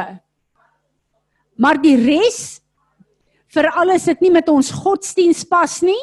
[1.60, 2.62] Maar die res
[3.54, 6.02] vir alles dit nie met ons godsdiens pas nie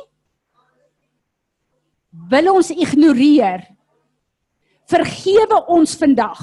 [2.30, 3.62] wil ons ignoreer.
[4.90, 6.40] Vergewe ons vandag.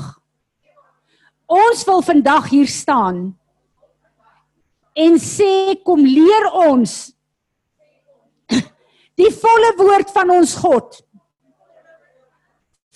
[1.47, 3.29] Ons wil vandag hier staan
[4.97, 6.93] en sê kom leer ons
[9.21, 10.97] die volle woord van ons God.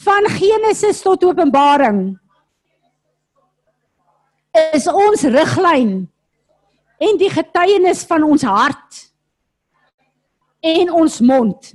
[0.01, 2.01] Van Genesis tot Openbaring
[4.51, 5.93] is ons riglyn
[7.01, 8.99] en die getuienis van ons hart
[10.61, 11.71] en ons mond.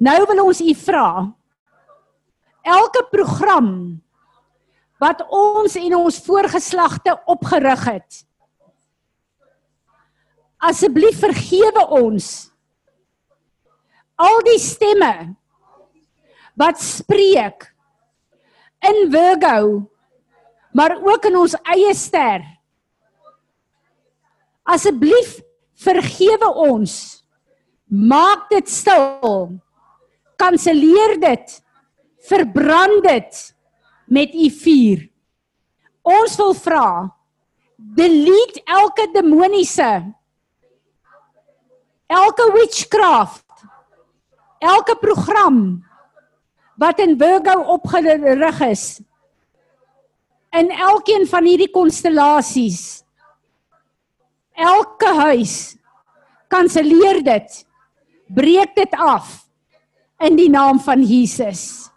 [0.00, 1.10] Nou wil ons u vra
[2.66, 3.70] elke program
[5.00, 8.20] wat ons en ons voorgeslagte opgerig het.
[10.60, 12.50] Asseblief vergewe ons
[14.20, 15.14] al die stemme
[16.60, 17.70] wat spreek
[18.84, 19.86] in Virgo
[20.72, 22.44] maar ook in ons eie ster
[24.70, 25.40] Asseblief
[25.80, 26.92] vergewe ons.
[27.90, 29.56] Maak dit stil.
[30.38, 31.56] Kanselleer dit.
[32.28, 33.40] Verbrand dit
[34.06, 35.08] met u vuur.
[36.06, 36.86] Ons wil vra
[37.80, 39.88] delete elke demoniese
[42.10, 43.64] elke witchcraft
[44.60, 45.80] elke program
[46.76, 49.00] wat in Virgo opgerig is
[50.58, 53.04] in elkeen van hierdie konstellasies
[54.60, 55.56] elke huis
[56.50, 57.60] kanselleer dit
[58.34, 59.36] breek dit af
[60.20, 61.88] in die naam van Jesus.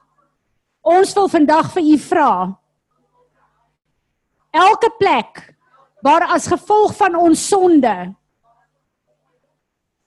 [0.79, 2.33] Ons wil vandag vir u vra
[4.53, 5.41] elke plek
[6.05, 7.93] waar as gevolg van ons sonde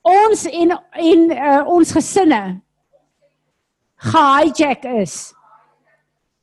[0.06, 2.42] ons en en uh, ons gesinne
[4.12, 5.16] gehijack is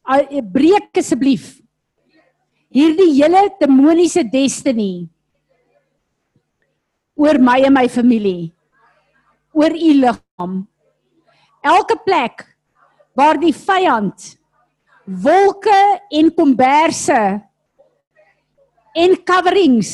[0.04, 1.63] uh, breek asseblief
[2.74, 5.06] hierdie hele demoniese destiny
[7.14, 8.50] oor my en my familie
[9.54, 10.64] oor u liggaam.
[11.62, 12.42] Elke plek
[13.14, 14.34] waar die vyand
[15.06, 17.22] wolke en komberse
[18.98, 19.94] en coverings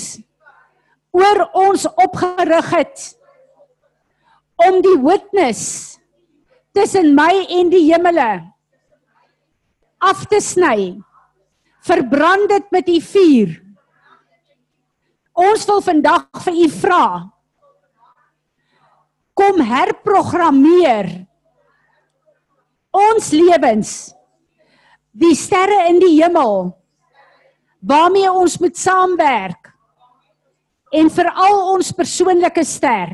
[1.16, 3.06] oor ons opgerig het
[4.70, 5.98] om die witness
[6.76, 8.32] tussen my en die hemele
[10.00, 10.94] af te sny
[11.82, 13.58] verbrand dit met u vuur
[15.40, 17.04] Ons wil vandag vir u vra.
[19.40, 21.08] Kom herprogrammeer
[22.92, 23.94] ons lewens.
[25.16, 26.74] Die sterre in die hemel
[27.80, 29.70] waarmee ons moet saamwerk
[31.00, 33.14] en veral ons persoonlike ster.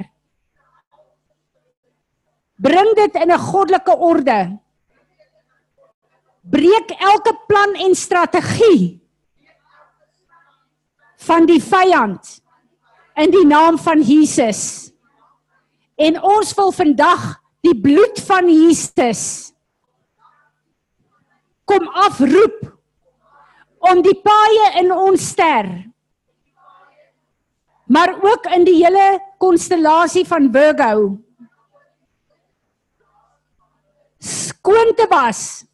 [2.57, 4.57] Bring dit in 'n goddelike orde.
[6.51, 9.01] Breek elke plan en strategie
[11.25, 12.37] van die vyand
[13.17, 14.91] in die naam van Jesus.
[15.95, 17.23] En ons wil vandag
[17.65, 19.51] die bloed van Jesus
[21.65, 22.61] kom afroep
[23.89, 25.69] om die paaie in ons ster
[27.85, 29.05] maar ook in die hele
[29.41, 31.17] konstellasie van Virgo
[34.25, 35.65] skoon te was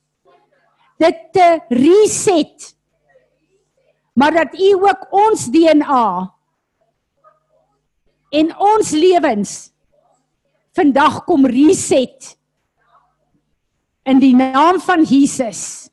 [1.01, 2.71] dit te reset
[4.13, 6.33] maar dat u ook ons DNA
[8.29, 9.71] en ons lewens
[10.71, 12.37] vandag kom reset
[14.03, 15.89] in die naam van Jesus.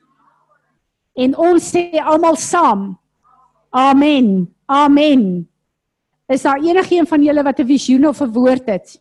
[1.19, 2.93] En ons sê almal saam.
[3.75, 4.55] Amen.
[4.67, 5.49] Amen.
[6.29, 9.01] Is daar enigiemand van julle wat 'n visioen of 'n woord het?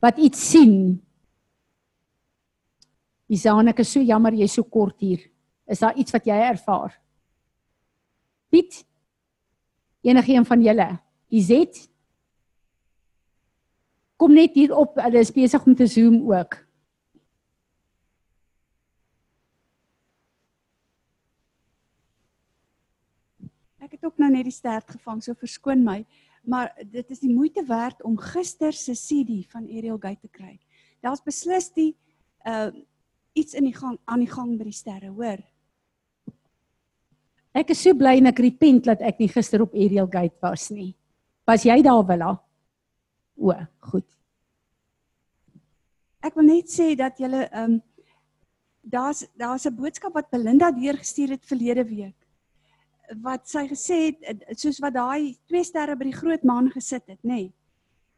[0.00, 1.02] Wat iets sien?
[3.32, 5.22] Isaan, ek is so jammer jy's so kort hier.
[5.64, 6.92] Is daar iets wat jy ervaar?
[8.52, 8.82] Piet?
[10.04, 10.88] Enigiemand van julle?
[11.32, 11.86] Izet?
[14.20, 16.60] Kom net hier op, hulle is besig om te zoom ook.
[23.80, 26.02] Ek het ook nou net die stert gevang, so verskoon my,
[26.44, 30.58] maar dit is die moeite werd om gister se CD van Ariel Gate te kry.
[31.00, 31.94] Daar's beslis die
[32.44, 32.68] uh
[33.34, 35.42] iets in die gang aan die gang by die sterre, hoor.
[37.54, 40.70] Ek is so bly en ek repent dat ek nie gister op Ariel Gate was
[40.74, 40.94] nie.
[41.46, 42.32] Was jy daar, Willa?
[43.38, 43.54] O,
[43.90, 44.06] goed.
[46.24, 47.82] Ek wil net sê dat julle ehm um,
[48.84, 52.24] daar's daar's 'n boodskap wat Belinda deurgestuur het verlede week
[53.22, 57.20] wat sy gesê het soos wat daai twee sterre by die groot maan gesit het,
[57.22, 57.28] nê.
[57.28, 57.52] Nee,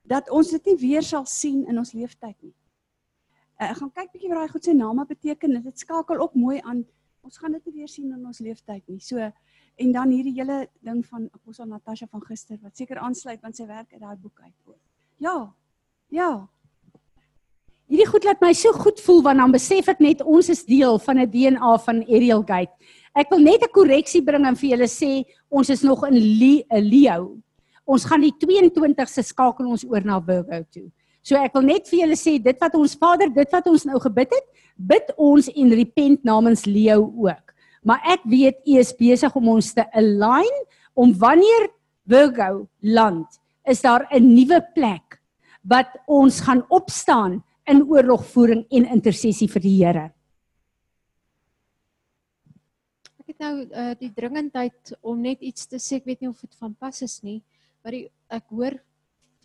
[0.06, 2.54] dat ons dit nie weer sal sien in ons lewenstyd nie.
[3.56, 5.62] Uh, gaan kyk bietjie wat daai goed se name beteken.
[5.64, 6.84] Dit skakel ook mooi aan.
[7.24, 9.00] Ons gaan dit nie weer sien in ons lewenstyd nie.
[9.00, 9.30] So
[9.76, 13.66] en dan hierdie hele ding van Apostel Natasha van gister wat seker aansluit want sy
[13.68, 14.76] werk uit daai boek uit.
[15.20, 15.52] Ja.
[16.12, 16.30] Ja.
[17.86, 20.98] Hierdie goed laat my so goed voel want dan besef ek net ons is deel
[20.98, 22.72] van 'n DNA van Ariel Gate.
[23.14, 26.16] Ek wil net 'n korreksie bring en vir julle sê ons is nog in
[26.90, 27.38] Leo.
[27.86, 30.90] Ons gaan die 22ste skakel ons oor na Virgo toe.
[31.26, 33.98] So ek wil net vir julle sê dit wat ons Vader, dit wat ons nou
[34.04, 37.54] gebid het, bid ons en repent namens Leo ook.
[37.86, 40.62] Maar ek weet u is besig om ons te align
[40.94, 41.70] om wanneer
[42.06, 43.26] Virgo land,
[43.66, 45.18] is daar 'n nuwe plek
[45.66, 50.10] wat ons gaan opstaan in oorlogvoering en intersessie vir die Here.
[53.36, 56.00] het nou uh, die dringendheid om net iets te sê.
[56.00, 57.40] Ek weet nie of dit van pas is nie,
[57.82, 58.78] maar die, ek hoor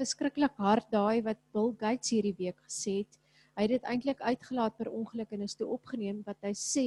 [0.02, 3.18] verskriklik hard daai wat Bill Gates hierdie week gesê het.
[3.58, 6.86] Hy het dit eintlik uitgelaat per ongeluk en is toe opgeneem wat hy sê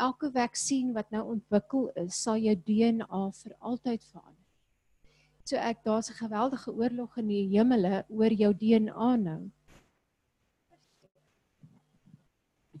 [0.00, 4.44] elke vaksin wat nou ontwikkel is, sal jou DNA vir altyd verander.
[5.44, 9.50] So ek daar's 'n geweldige oorlog in die hemele oor jou DNA nou.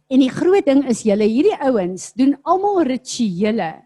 [0.08, 3.84] En die groot ding is julle hierdie ouens doen almal rituele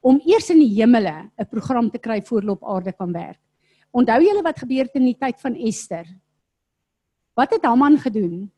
[0.00, 3.38] om eers in die hemele 'n program te kry voor hulle op aarde kan werk.
[3.92, 6.06] Onthou julle wat gebeur het in die tyd van Ester?
[7.36, 8.48] Wat het Haman gedoen?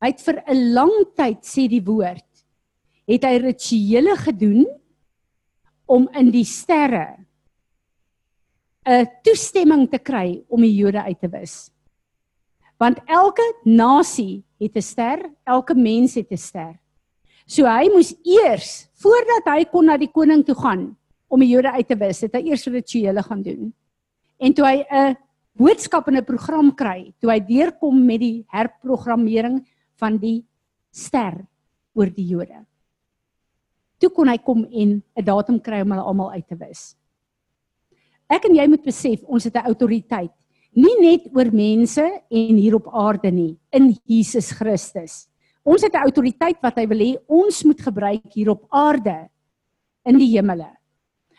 [0.00, 2.28] Hy het vir 'n lang tyd sê die woord,
[3.06, 4.66] het hy rituele gedoen
[5.86, 7.26] om in die sterre
[8.86, 11.70] 'n toestemming te kry om die Jode uit te wis.
[12.78, 16.78] Want elke nasie het 'n ster, elke mens het 'n ster.
[17.46, 20.96] So hy moes eers voordat hy kon na die koning toe gaan
[21.28, 23.72] om die Jode uit te wis, het hy eers rituele gaan doen.
[24.38, 25.16] En toe hy 'n
[25.58, 29.66] boodskap en 'n program kry, toe hy deurkom met die herprogrammering
[29.98, 30.44] van die
[30.90, 31.46] ster
[31.94, 32.64] oor die Jode.
[33.98, 36.96] Toe kon hy kom en 'n datum kry om hulle almal uit te wis.
[38.30, 40.32] Ek en jy moet besef ons het 'n autoriteit
[40.78, 45.26] nie net oor mense en hier op aarde nie in Jesus Christus.
[45.64, 49.28] Ons het 'n autoriteit wat hy wil hê ons moet gebruik hier op aarde
[50.04, 50.77] in die hemele.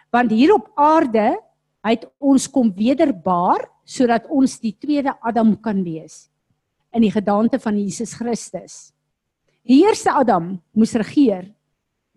[0.09, 1.37] Want hier op aarde
[1.85, 6.27] het ons kom wederbaar sodat ons die tweede Adam kan wees
[6.93, 8.91] in die gedaante van Jesus Christus.
[9.69, 11.51] Die eerste Adam moes regeer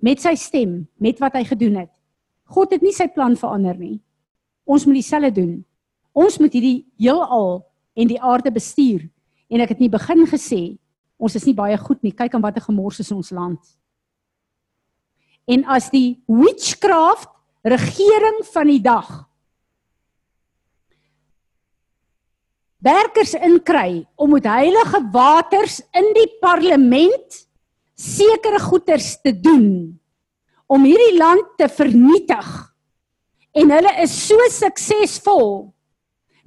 [0.02, 1.92] met sy stem, met wat hy gedoen het.
[2.52, 4.00] God het nie sy plan verander nie.
[4.66, 5.52] Ons moet dieselfde doen.
[6.12, 7.62] Ons moet hierdie heelal
[7.94, 9.04] en die aarde bestuur.
[9.52, 10.62] En ek het nie begin gesê
[11.22, 12.14] ons is nie baie goed nie.
[12.16, 13.60] Kyk aan watter gemors is ons land.
[15.46, 17.30] En as die witchcraft
[17.62, 19.10] regering van die dag
[22.82, 27.38] werkers inkry om met heilige waters in die parlement
[27.94, 29.94] sekere goeders te doen
[30.66, 32.48] om hierdie land te vernietig
[33.52, 35.72] en hulle is so suksesvol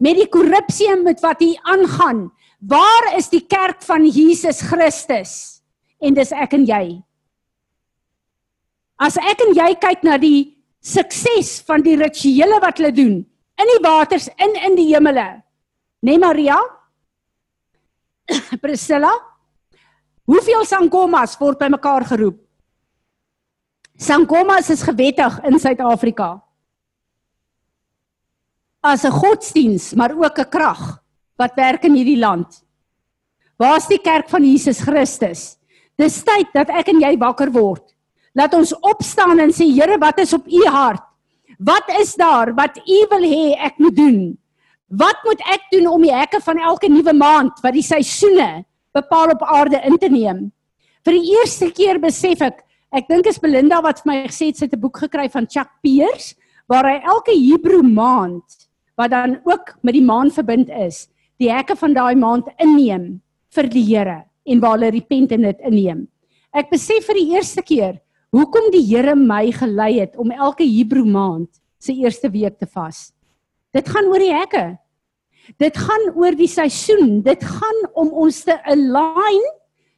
[0.01, 2.29] met die korrupsie met wat hier aangaan.
[2.59, 5.61] Waar is die kerk van Jesus Christus?
[6.01, 6.83] En dis ek en jy.
[8.99, 10.54] As ek en jy kyk na die
[10.85, 13.15] sukses van die rituele wat hulle doen
[13.55, 15.41] in die waters in in die hemele.
[16.05, 16.59] Nee Maria?
[18.63, 19.13] Priscilla?
[20.25, 22.37] Hoeveel sangomas word bymekaar geroep?
[23.95, 26.41] Sangomas is gewettig in Suid-Afrika.
[28.83, 31.01] As 'n godsdiens, maar ook 'n krag
[31.37, 32.63] wat werk in hierdie land.
[33.57, 35.57] Waar's die kerk van Jesus Christus?
[35.95, 37.94] Dis tyd dat ek en jy wakker word.
[38.35, 41.03] Laat ons opstaan en sê Here, wat is op u hart?
[41.55, 44.19] Wat is daar wat u wil hê ek moet doen?
[44.91, 48.65] Wat moet ek doen om die hekke van elke nuwe maand wat die seisoene
[48.95, 50.49] bepaal op aarde in te neem?
[51.07, 52.59] Vir die eerste keer besef ek,
[52.91, 55.47] ek dink is Belinda wat vir my gesê het sy het 'n boek gekry van
[55.47, 56.35] Chuck Pierce
[56.67, 58.67] waar hy elke Hebreë maand
[58.97, 61.07] wat dan ook met die maan verbind is,
[61.39, 63.21] die hekke van daai maand inneem
[63.55, 66.07] vir die Here en waar hulle repent en dit inneem.
[66.53, 67.99] Ek besef vir die eerste keer
[68.35, 73.11] hoekom die Here my gelei het om elke Hebreë maand se eerste week te vas.
[73.75, 74.65] Dit gaan oor die hekke.
[75.61, 77.21] Dit gaan oor die seisoen.
[77.23, 79.43] Dit gaan om ons te align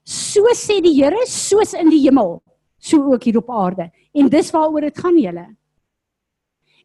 [0.08, 2.38] so sê die Here soos in die hemel,
[2.80, 3.90] so ook hier op aarde.
[4.16, 5.48] En dis waaroor dit gaan julle.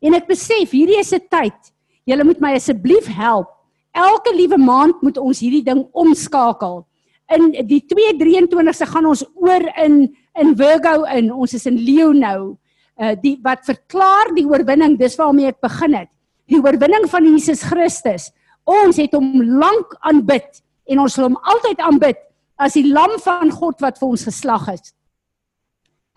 [0.03, 1.73] En ek besef hierdie is 'n tyd.
[2.05, 3.49] Julle moet my asseblief help.
[3.95, 6.85] Elke liewe maand moet ons hierdie ding omskakel.
[7.31, 11.31] In die 223ste gaan ons oor in in Virgo in.
[11.33, 12.57] Ons is in Leo nou.
[12.97, 16.11] Uh die wat verklaar die oorwinning, dis waarmee ek begin het.
[16.51, 18.31] Die oorwinning van Jesus Christus.
[18.69, 22.21] Ons het hom lank aanbid en ons sal hom altyd aanbid
[22.63, 24.93] as die lam van God wat vir ons geslag is.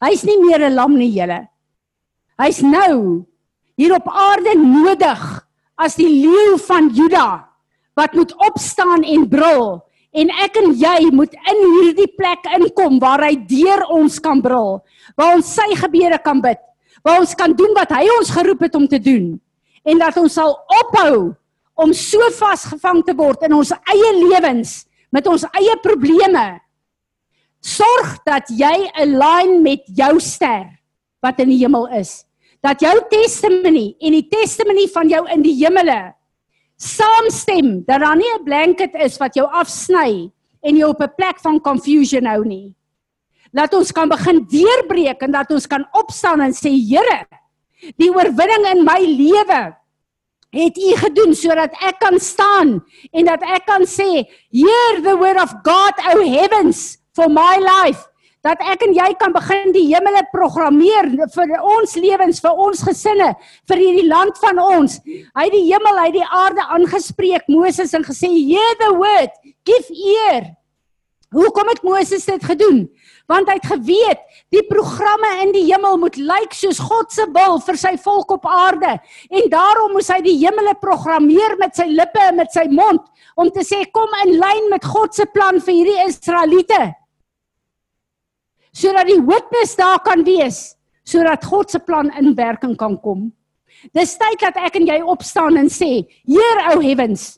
[0.04, 1.48] Hy's nie meer 'n lam nie, julle.
[2.38, 3.26] Hy's nou
[3.78, 5.48] hier op aarde nodig
[5.78, 7.48] as die leeu van Juda
[7.96, 9.80] wat moet opstaan en brul
[10.16, 14.80] en ek en jy moet in hierdie plek inkom waar hy deur ons kan brul,
[15.20, 16.62] waar ons sy gebede kan bid,
[17.04, 19.36] waar ons kan doen wat hy ons geroep het om te doen
[19.86, 21.36] en dat ons sal ophou
[21.76, 26.46] om so vasgevang te word in ons eie lewens met ons eie probleme.
[27.66, 30.70] Sorg dat jy align met jou ster
[31.24, 32.24] wat in die hemel is.
[32.66, 36.00] Dat jou testimony en die testimony van jou in die hemele
[36.78, 41.40] saamstem dat daar nie 'n blanket is wat jou afsny en jou op 'n plek
[41.40, 42.76] van confusion hou nie.
[43.52, 47.26] Laat ons kan begin deurbreek en dat ons kan opstaan en sê Here,
[47.98, 49.76] die oorwinning in my lewe
[50.56, 52.80] het u gedoen sodat ek kan staan
[53.12, 58.08] en dat ek kan sê hear the word of God o heavens for my life
[58.46, 63.32] dat ek en jy kan begin die hemele programmeer vir ons lewens, vir ons gesinne,
[63.70, 65.00] vir hierdie land van ons.
[65.06, 69.34] Hy het die hemel, hy het die aarde aangespreek Moses en gesê, "Hear the word,
[69.66, 70.56] give ear."
[71.34, 72.90] Hoekom het Moses dit gedoen?
[73.28, 74.22] Want hy het geweet
[74.54, 78.46] die programme in die hemel moet lyk soos God se wil vir sy volk op
[78.46, 83.02] aarde en daarom moes hy die hemele programmeer met sy lippe en met sy mond
[83.36, 86.94] om te sê kom in lyn met God se plan vir hierdie Israeliete
[88.76, 93.30] sodat die witness daar kan wees sodat God se plan in werking kan kom.
[93.94, 97.36] Dis tyd dat ek en jy opstaan en sê, Heer ou heavens,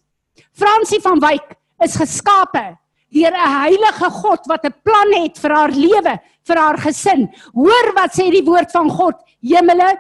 [0.56, 2.78] Fransie van Wyk is geskape
[3.12, 7.28] deur 'n heilige God wat 'n plan het vir haar lewe, vir haar gesin.
[7.54, 9.98] Hoor wat sê die woord van God, hemele,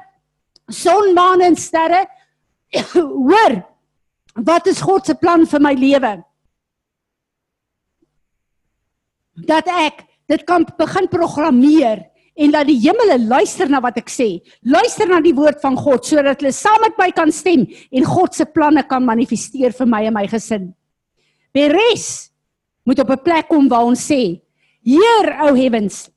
[0.69, 2.07] son, maan en sterre.
[2.93, 3.63] Hoor
[4.35, 6.23] wat is God se plan vir my lewe?
[9.35, 12.05] Dat ek dit kan begin programmeer
[12.38, 14.28] en dat die hemele luister na wat ek sê.
[14.61, 18.38] Luister na die woord van God sodat hulle saam met my kan stem en God
[18.38, 20.69] se planne kan manifesteer vir my en my gesin.
[21.55, 22.30] Beres
[22.86, 24.41] moet op 'n plek kom waar ons sê,
[24.86, 26.09] Heer ou heavens,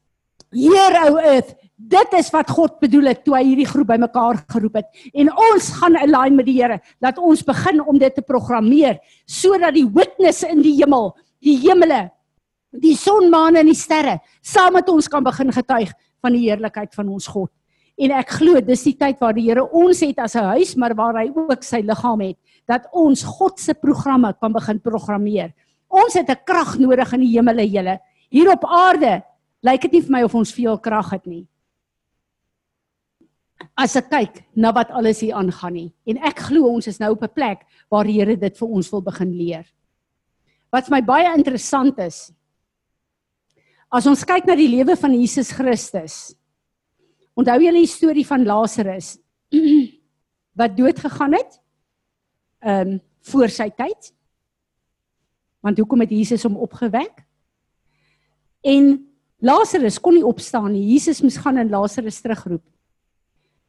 [0.53, 4.77] Heer ou earth, dit is wat God bedoel het toe hy hierdie groep bymekaar geroep
[4.83, 8.99] het en ons gaan align met die Here dat ons begin om dit te programmeer
[9.27, 12.11] sodat die witness in die hemel, die hemele
[12.71, 16.95] die son, maan en die sterre saam met ons kan begin getuig van die heerlikheid
[16.95, 17.51] van ons God.
[18.01, 20.95] En ek glo dis die tyd waar die Here ons het as 'n huis, maar
[20.95, 25.53] waar hy ook sy liggaam het, dat ons God se programme kan begin programmeer.
[25.89, 28.01] Ons het 'n krag nodig in die hemele, julle.
[28.31, 29.23] Hier op aarde
[29.63, 31.47] lyk dit nie vir my of ons veel krag het nie.
[33.77, 37.13] As ek kyk na wat alles hier aangaan nie en ek glo ons is nou
[37.13, 39.67] op 'n plek waar die Here dit vir ons wil begin leer.
[40.73, 42.33] Wat vir my baie interessant is,
[43.91, 46.31] As ons kyk na die lewe van Jesus Christus.
[47.35, 49.17] Onthou julle die storie van Lazarus
[50.61, 51.59] wat dood gegaan het?
[52.63, 54.07] Ehm um, voor sy tyd.
[55.61, 57.19] Want hoekom het Jesus hom opgewek?
[58.65, 58.95] En
[59.45, 60.87] Lazarus kon nie opstaan nie.
[60.95, 62.65] Jesus moes gaan en Lazarus terugroep.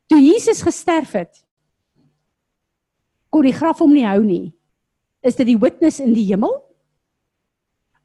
[0.07, 1.43] Toe Jesus gesterf het,
[3.27, 4.53] kon die graf hom nie hou nie.
[5.19, 6.55] Is dit die witness in die hemel?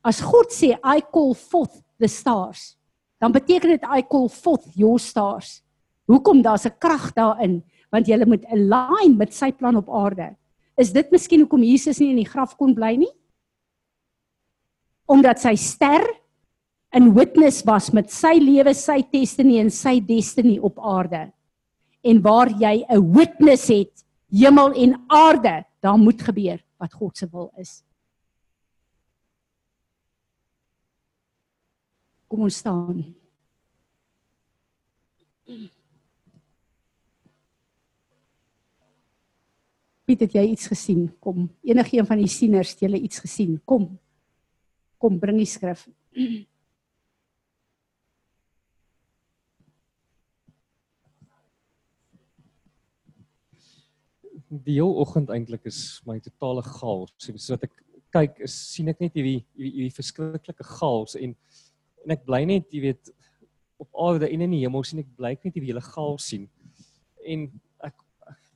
[0.03, 2.77] As God sê I call forth the stars,
[3.19, 5.63] dan beteken dit I call forth your stars.
[6.07, 7.63] Hoekom daar's 'n krag daarin?
[7.91, 10.37] Want jy moet align met sy plan op aarde.
[10.77, 13.13] Is dit miskien hoekom Jesus nie in die graf kon bly nie?
[15.07, 16.05] Omdat sy ster
[16.93, 21.33] in witness was met sy lewe, sy destiny en sy destiny op aarde.
[22.05, 27.29] En waar jy 'n witness het, hemel en aarde, daar moet gebeur wat God se
[27.33, 27.83] wil is.
[32.27, 33.05] Kom ons staan.
[40.07, 41.07] Piet, het jy iets gesien?
[41.23, 43.57] Kom, enige een van die sieners het julle iets gesien?
[43.65, 43.89] Kom.
[45.03, 45.87] Kom, bring die skrif.
[54.47, 57.11] Die hele oggend eintlik is my totale chaos.
[57.19, 57.75] So wat ek
[58.15, 61.35] kyk is sien ek net hierdie hierdie verskriklike chaos en
[62.07, 63.11] en ek bly net, jy weet,
[63.83, 66.47] op aarde en in die hemel sien ek bly net hierdie hele chaos sien.
[67.27, 67.49] En
[67.85, 67.99] ek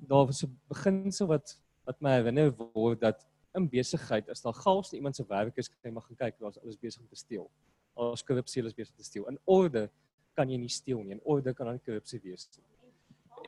[0.09, 4.93] daar was 'n beginsel wat wat my herinner word dat in besigheid as daar chaos
[4.93, 7.17] in iemand se werk is, kan jy maar gaan kyk, daar's alles besig om te
[7.17, 7.51] steel.
[7.95, 9.27] Alles korrupsie is besig om te steel.
[9.27, 9.91] In orde
[10.35, 11.17] kan jy nie steel nie.
[11.17, 12.49] In orde kan dan korrupsie wees.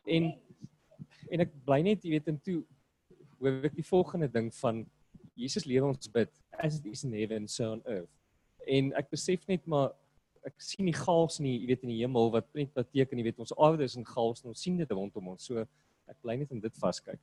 [0.07, 0.33] En
[1.31, 2.65] en ek bly net, jy weet, en toe
[3.39, 4.83] hoor ek die volgende ding van
[5.39, 8.22] Jesus lewe ons bid as it is in heaven so on earth.
[8.67, 9.93] En ek besef net maar
[10.47, 13.43] ek sien die chaos nie, jy weet in die hemel wat net beteken, jy weet
[13.45, 15.47] ons aarde is in chaos en ons sien dit rondom ons.
[15.47, 15.63] So
[16.11, 17.21] ek bly net in dit vaskyk.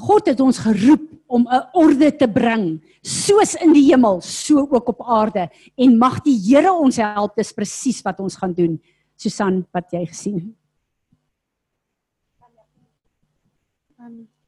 [0.00, 4.88] God het ons geroep om 'n orde te bring, soos in die hemel, so ook
[4.88, 8.80] op aarde en mag die Here ons help, dis presies wat ons gaan doen.
[9.16, 10.36] Susan, wat jy gesien?
[10.36, 10.59] Um,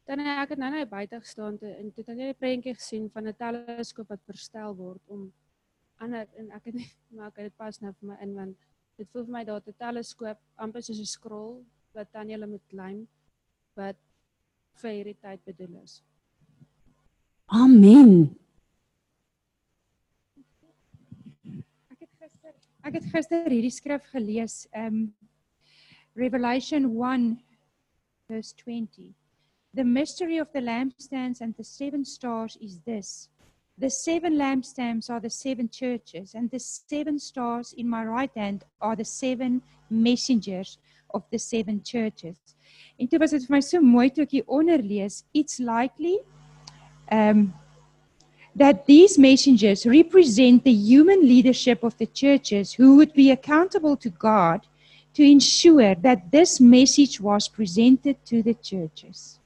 [0.04, 2.74] dan het ek nou net buite gestaan te, en toe het ek net 'n prentjie
[2.74, 5.32] gesien van 'n teleskoop wat verstel word om
[6.02, 8.56] ander en ek het net maak dit pas nou vir my in want
[8.96, 12.66] dit voel vir my daar 'n teleskoop amper soos 'n scroll wat dan jy moet
[12.68, 13.08] klim
[13.76, 13.96] wat
[14.80, 16.02] vir hierdie tyd bedoel is.
[17.46, 18.36] Amen.
[21.92, 25.14] Ek het gister ek het gister hierdie skrif gelees, um
[26.14, 27.40] Revelation 1
[28.26, 29.21] verse 20.
[29.74, 33.30] The mystery of the lampstands and the seven stars is this.
[33.78, 38.64] The seven lampstands are the seven churches, and the seven stars in my right hand
[38.82, 40.76] are the seven messengers
[41.14, 42.36] of the seven churches.
[43.00, 46.18] En toe was dit vir my so mooi toe ek hier onder lees, it's likely
[47.10, 47.54] um
[48.54, 54.10] that these messengers represent the human leadership of the churches who would be accountable to
[54.10, 54.66] God
[55.14, 59.38] to ensure that this message was presented to the churches.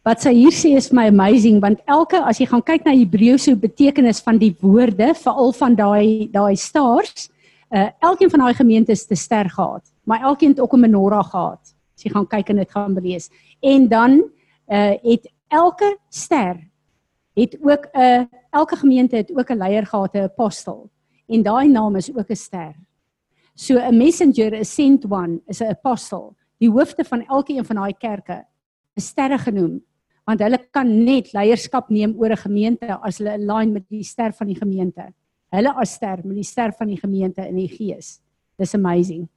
[0.00, 3.52] Wat sy hier sê is my amazing want elke as jy gaan kyk na Hebreëse
[3.60, 7.28] betekenis van die woorde, veral van daai daai stars,
[7.68, 11.60] uh elkeen van daai gemeentes te ster gehad, maar elkeen het ook 'n menorah gehad.
[11.96, 13.28] As jy gaan kyk en dit gaan lees.
[13.60, 14.24] En dan
[14.72, 16.56] uh het elke ster
[17.36, 20.90] het ook 'n uh, elke gemeente het ook 'n leier gehad, 'n apostel.
[21.28, 22.74] En daai naam is ook 'n ster.
[23.54, 26.34] So 'n messenger, 'n sent one, is 'n apostel.
[26.58, 28.46] Die hoofde van elkeen van daai kerke
[28.94, 29.82] is sterre genoem
[30.30, 34.32] want hulle kan net leierskap neem oor 'n gemeente as hulle align met die ster
[34.32, 35.12] van die gemeente.
[35.50, 38.20] Hulle as ster met die ster van die gemeente in die gees.
[38.58, 39.28] Dis amazing.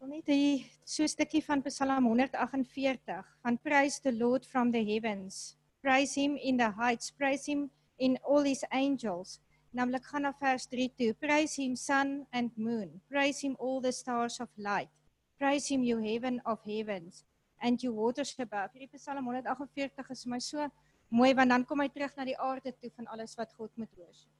[0.00, 4.82] Wil net hier so 'n stukkie van Psalm 148 van praise the Lord from the
[4.82, 5.56] heavens.
[5.80, 9.40] Praise him in the heights, praise him in all his angels.
[9.70, 11.14] Naamlik gaan na vers 3 toe.
[11.14, 13.00] Praise him sun and moon.
[13.08, 14.90] Praise him all the stars of light.
[15.36, 17.27] Praise him you heaven of heavens
[17.60, 18.70] and you waters above.
[18.74, 20.68] Hierdie Psalm 148 is vir my so
[21.10, 23.90] mooi want dan kom hy terug na die aarde toe van alles wat God moet
[23.96, 24.32] worship.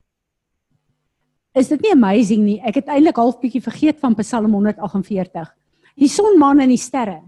[1.57, 2.59] Is dit nie amazing nie?
[2.61, 5.49] Ek het eintlik half bietjie vergeet van Psalm 148.
[5.99, 7.23] Die son, maan en die sterre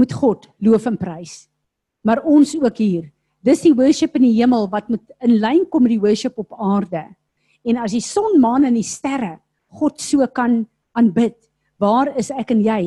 [0.00, 1.44] moet God loof en prys.
[2.02, 3.10] Maar ons ook hier.
[3.44, 6.56] Dis die worship in die hemel wat moet in lyn kom met die worship op
[6.56, 7.04] aarde.
[7.64, 9.38] En as die son, maan en die sterre
[9.78, 10.64] God so kan
[10.98, 11.36] aanbid,
[11.78, 12.82] waar is ek en jy?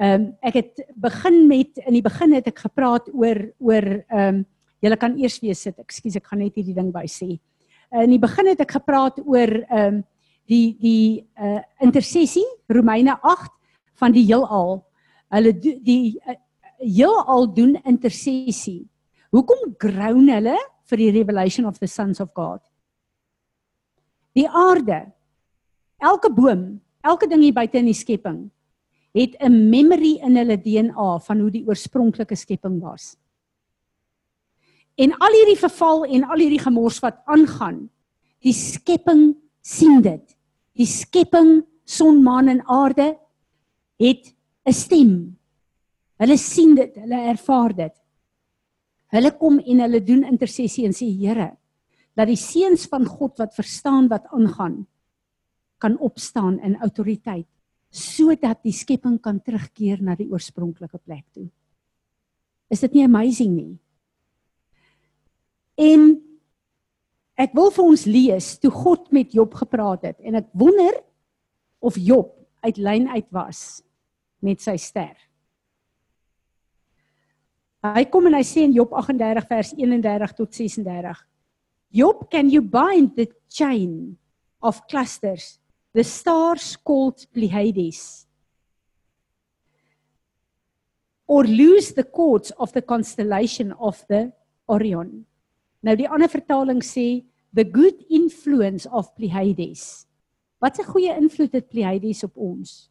[0.00, 4.38] Ehm um, ek het begin met in die begin het ek gepraat oor oor ehm
[4.40, 4.44] um,
[4.80, 5.76] julle kan eers weer sit.
[5.76, 7.34] Ekskuus, ek gaan net hierdie ding by sê.
[7.92, 9.98] In die begin het ek gepraat oor ehm um,
[10.48, 13.52] die die uh intersessie Romeine 8
[14.00, 14.80] van die heelal.
[15.36, 16.36] Hulle die uh,
[16.80, 18.86] heelal doen intersessie.
[19.36, 20.56] Hoekom groan hulle
[20.88, 22.62] vir die revelation of the sons of God?
[24.32, 25.12] Die aarde,
[26.00, 28.48] elke boom, elke ding hier buite in die skepping
[29.12, 33.16] het 'n memory in hulle DNA van hoe die oorspronklike skepping was.
[34.94, 37.90] En al hierdie verval en al hierdie gemors wat aangaan,
[38.38, 40.36] die skepping sien dit.
[40.76, 43.18] Die skepping, son, maan en aarde
[43.98, 44.34] het
[44.64, 45.36] 'n stem.
[46.16, 47.96] Hulle sien dit, hulle ervaar dit.
[49.08, 51.56] Hulle kom en hulle doen intersessie en sê Here,
[52.14, 54.86] dat die seuns van God wat verstaan wat aangaan
[55.78, 57.46] kan opstaan in autoriteit
[57.90, 61.48] sodat die skepping kan terugkeer na die oorspronklike plek toe.
[62.70, 63.72] Is dit nie amazing nie?
[65.80, 66.12] En
[67.40, 71.00] ek wil vir ons lees toe God met Job gepraat het en ek wonder
[71.80, 73.82] of Job uit lyn uit was
[74.44, 75.16] met sy ster.
[77.80, 81.22] Hy kom en hy sê in Job 38 vers 31 tot 36.
[81.96, 84.18] Job, can you bind the chain
[84.60, 85.58] of clusters,
[85.92, 88.26] the stars called Pleiades?
[91.26, 94.32] Or loose the cords of the constellation of the
[94.68, 95.26] Orion?
[95.80, 97.22] Nou die ander vertaling sê
[97.54, 100.06] the good influence of Pleiades.
[100.60, 102.90] Wat 'n goeie invloed het Pleiades op ons?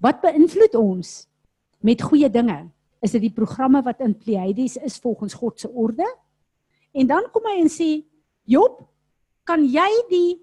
[0.00, 1.28] Wat beïnvloed ons?
[1.84, 2.56] met goeie dinge.
[3.04, 6.06] Is dit die programme wat in Pleiades is volgens God se orde?
[6.96, 7.90] En dan kom hy en sê,
[8.48, 8.80] Job,
[9.44, 10.40] kan jy die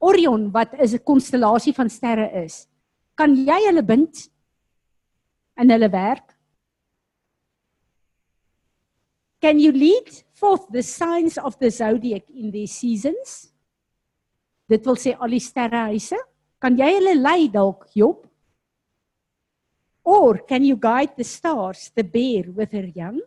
[0.00, 2.68] Orion wat is 'n konstellasie van sterre is,
[3.16, 4.28] kan jy hulle bind
[5.56, 6.36] in hulle werk?
[9.40, 13.52] Can you lead forth the signs of the zodiac in these seasons?
[14.68, 16.18] Dit wil sê al die sterrehuise,
[16.58, 18.26] kan jy hulle lei dalk Job?
[20.04, 23.20] Or can you guide the stars, the bear with her young?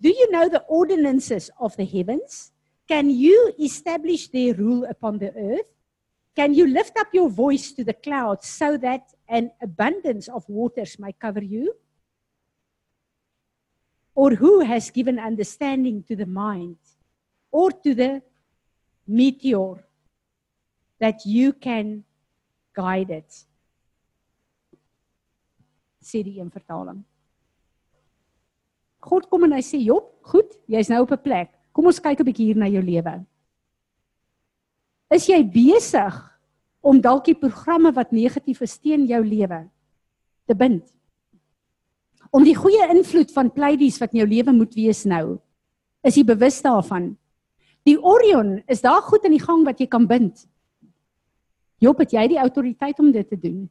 [0.00, 2.52] Do you know the ordinances of the heavens?
[2.88, 5.70] Can you establish their rule upon the earth?
[6.34, 10.98] Can you lift up your voice to the clouds so that an abundance of waters
[10.98, 11.74] may cover you?
[14.14, 16.78] Or who has given understanding to the mind
[17.50, 18.22] or to the
[19.06, 19.84] meteor
[20.98, 22.04] that you can
[22.74, 23.44] guide it?
[26.08, 27.02] sê die een vertaling.
[29.04, 31.57] God kom en hy sê Job, goed, jy's nou op 'n plek.
[31.78, 33.12] Kom ons kyk 'n bietjie hier na jou lewe.
[35.14, 36.16] Is jy besig
[36.82, 39.60] om dalk die programme wat negatief is teen jou lewe
[40.48, 40.82] te bind?
[42.34, 45.38] Om die goeie invloed van Pleiades wat in jou lewe moet wees nou,
[46.02, 47.16] is jy bewus daarvan?
[47.86, 50.48] Die Orion is daar goed in die gang wat jy kan bind.
[51.78, 53.70] Job, het jy die autoriteit om dit te doen?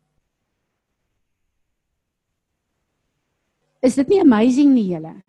[3.83, 5.26] Is dit nie amazing nie julle?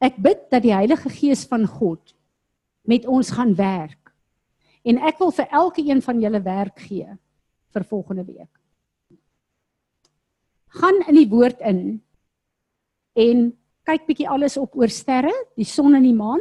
[0.00, 2.14] Ek bid dat die Heilige Gees van God
[2.88, 4.14] met ons gaan werk.
[4.82, 7.08] En ek wil vir elke een van julle werk gee
[7.70, 8.52] vir volgende week.
[10.80, 12.00] Gaan in die woord in
[13.18, 13.50] en
[13.84, 16.40] kyk bietjie alles op oor sterre, die son en die maan.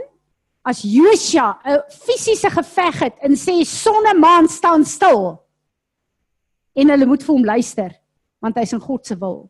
[0.64, 5.39] As Josua 'n fisiese geveg het en sê son en maan staan stil
[6.76, 7.91] en hulle moet vir hom luister,
[8.39, 9.49] want hy's in God se wil.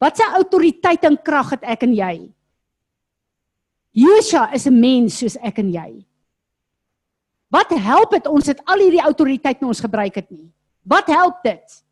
[0.00, 2.32] Wat se autoriteit en krag het ek en jy?
[3.92, 6.06] Josua is 'n mens soos ek en jy.
[7.52, 10.48] Wat help dit ons het al hierdie autoriteit in ons gebruik het nie?
[10.82, 11.84] Wat help dit?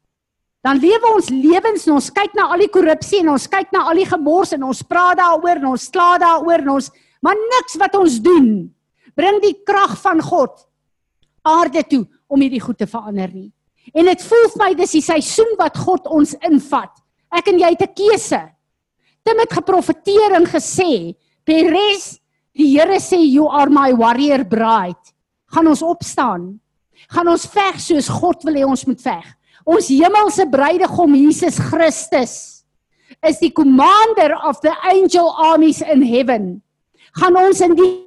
[0.61, 3.85] Dan lewe ons lewens en ons kyk na al die korrupsie en ons kyk na
[3.89, 6.91] al die gemors en ons praat daaroor en ons kla daaroor en ons
[7.21, 8.75] maar niks wat ons doen
[9.17, 10.67] bring die krag van God
[11.45, 13.51] aarde toe om hierdie goed te verander nie.
[13.97, 16.93] En dit voel vir my dis die seisoen wat God ons invat.
[17.33, 18.41] Ek en jy het 'n keuse.
[19.25, 21.17] Tim het geprofeteer en gesê,
[21.51, 22.21] "Peres,
[22.55, 25.11] die Here sê you are my warrior bride."
[25.51, 26.61] Gaan ons opstaan?
[27.11, 29.27] Gaan ons veg soos God wil hê ons moet veg?
[29.67, 32.35] Ons hemelse bruidegom Jesus Christus
[33.27, 36.63] is die commander of the angel armies in heaven.
[37.19, 38.07] Gaan ons in die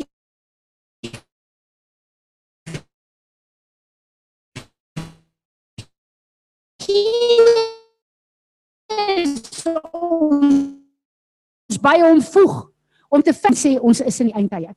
[11.69, 12.72] ons by hom voeg
[13.13, 14.73] om te vind sê ons is in die eindtye.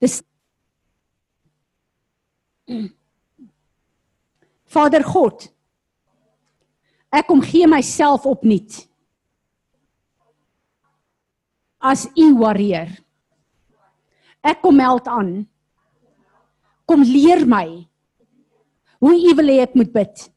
[0.00, 0.22] Dis
[4.74, 5.44] Vader God.
[7.14, 8.80] Ek kom gee myself opnuut.
[11.84, 12.88] As u warrior.
[14.42, 15.34] Ek kom meld aan.
[16.88, 17.68] Kom leer my
[19.04, 20.30] hoe u wil hê ek moet bid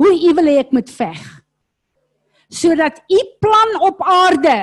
[0.00, 1.20] hoe u wil hê ek moet veg.
[2.50, 4.56] Sodat u plan op aarde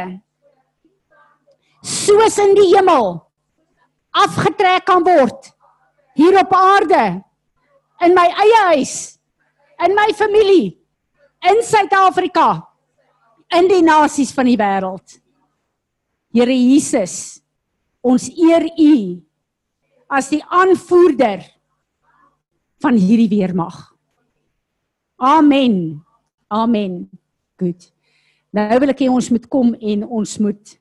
[1.83, 3.15] soos in die hemel
[4.17, 5.51] afgetrek kan word
[6.17, 7.03] hier op aarde
[8.05, 8.95] in my eie huis
[9.85, 10.73] in my familie
[11.45, 12.49] in Suid-Afrika
[13.55, 15.19] in die nasies van die wêreld.
[16.35, 17.39] Here Jesus,
[18.03, 18.95] ons eer U
[20.11, 21.45] as die aanvoerder
[22.83, 23.77] van hierdie weermag.
[25.17, 26.03] Amen.
[26.47, 27.07] Amen.
[27.57, 27.89] Goed.
[28.53, 30.75] Nou wil ek hê ons moet kom en ons moet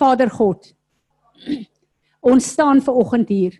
[0.00, 0.72] Vader God
[2.20, 3.54] ons staan ver oggend hier.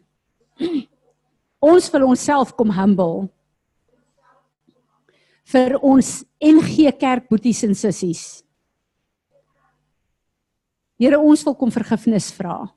[1.60, 3.28] Ons wil onsself kom humble
[5.50, 8.22] vir ons NG Kerk boeties en sissies.
[11.00, 12.68] Here ons wil kom vergifnis vra.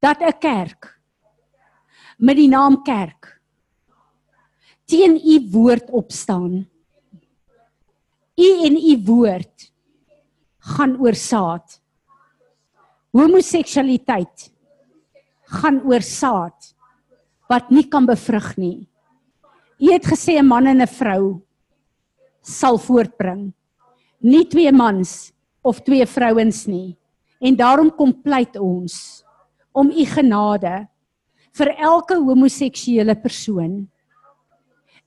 [0.00, 1.00] Dat 'n kerk
[2.18, 3.40] met die naam kerk
[4.86, 6.66] teen u woord opstaan.
[8.36, 9.72] U en u woord
[10.58, 11.83] gaan oor saad.
[13.14, 14.48] Homoseksualiteit
[15.60, 16.72] gaan oor saad
[17.50, 18.88] wat nie kan bevrug nie.
[19.78, 21.40] U het gesê 'n man en 'n vrou
[22.42, 23.52] sal voortbring.
[24.20, 26.96] Nie twee mans of twee vrouens nie.
[27.40, 29.24] En daarom kom pleit ons
[29.72, 30.88] om u genade
[31.52, 33.88] vir elke homoseksuele persoon.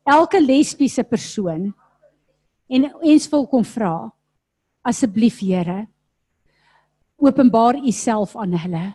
[0.05, 1.73] Elke lesbiese persoon.
[2.69, 4.11] En ons wil kom vra
[4.81, 5.87] asseblief Here
[7.17, 8.85] openbaar u self aan hulle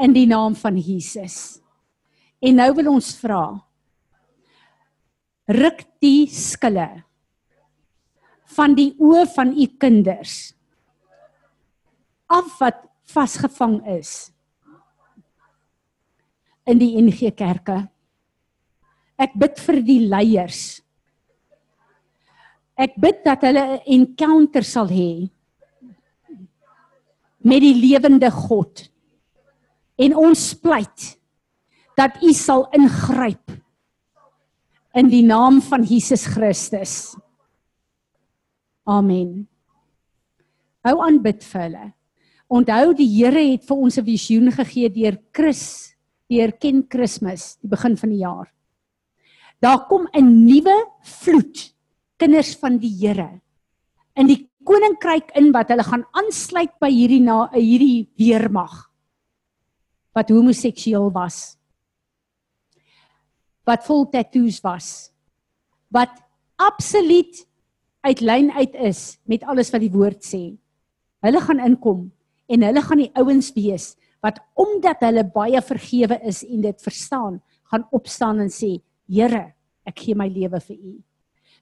[0.00, 1.60] in die naam van Jesus.
[2.40, 3.44] En nou wil ons vra
[5.50, 6.88] ruk die skille
[8.54, 10.52] van die oë van u kinders
[12.30, 14.30] af wat vasgevang is
[16.70, 17.80] in die NG kerke.
[19.20, 20.62] Ek bid vir die leiers.
[22.78, 25.28] Ek bid dat hulle 'n encounter sal hê
[27.40, 28.86] met die lewende God.
[30.00, 31.06] En ons pleit
[31.96, 33.52] dat U sal ingryp
[34.96, 37.14] in die naam van Jesus Christus.
[38.88, 39.46] Amen.
[40.86, 41.88] Hou aan bid vir hulle.
[42.50, 45.94] Onthou die Here het vir ons 'n visioen gegee deur Chris,
[46.28, 48.48] deur Ken Kersfees, die begin van die jaar.
[49.60, 51.74] Daar kom 'n nuwe vloed
[52.16, 53.40] kinders van die Here
[54.16, 58.74] in die koninkryk in wat hulle gaan aansluit by hierdie na hierdie weermag
[60.16, 61.56] wat homoseksueel was
[63.68, 64.90] wat vol tattoos was
[65.94, 66.12] wat
[66.60, 67.46] absoluut
[68.00, 70.56] uit lyn uit is met alles wat die woord sê.
[71.24, 72.06] Hulle gaan inkom
[72.50, 73.94] en hulle gaan die ouens wees
[74.24, 77.38] wat omdat hulle baie vergewe is en dit verstaan,
[77.72, 78.78] gaan opstaan en sê,
[79.10, 79.56] Here,
[79.88, 80.92] ek gee my lewe vir U.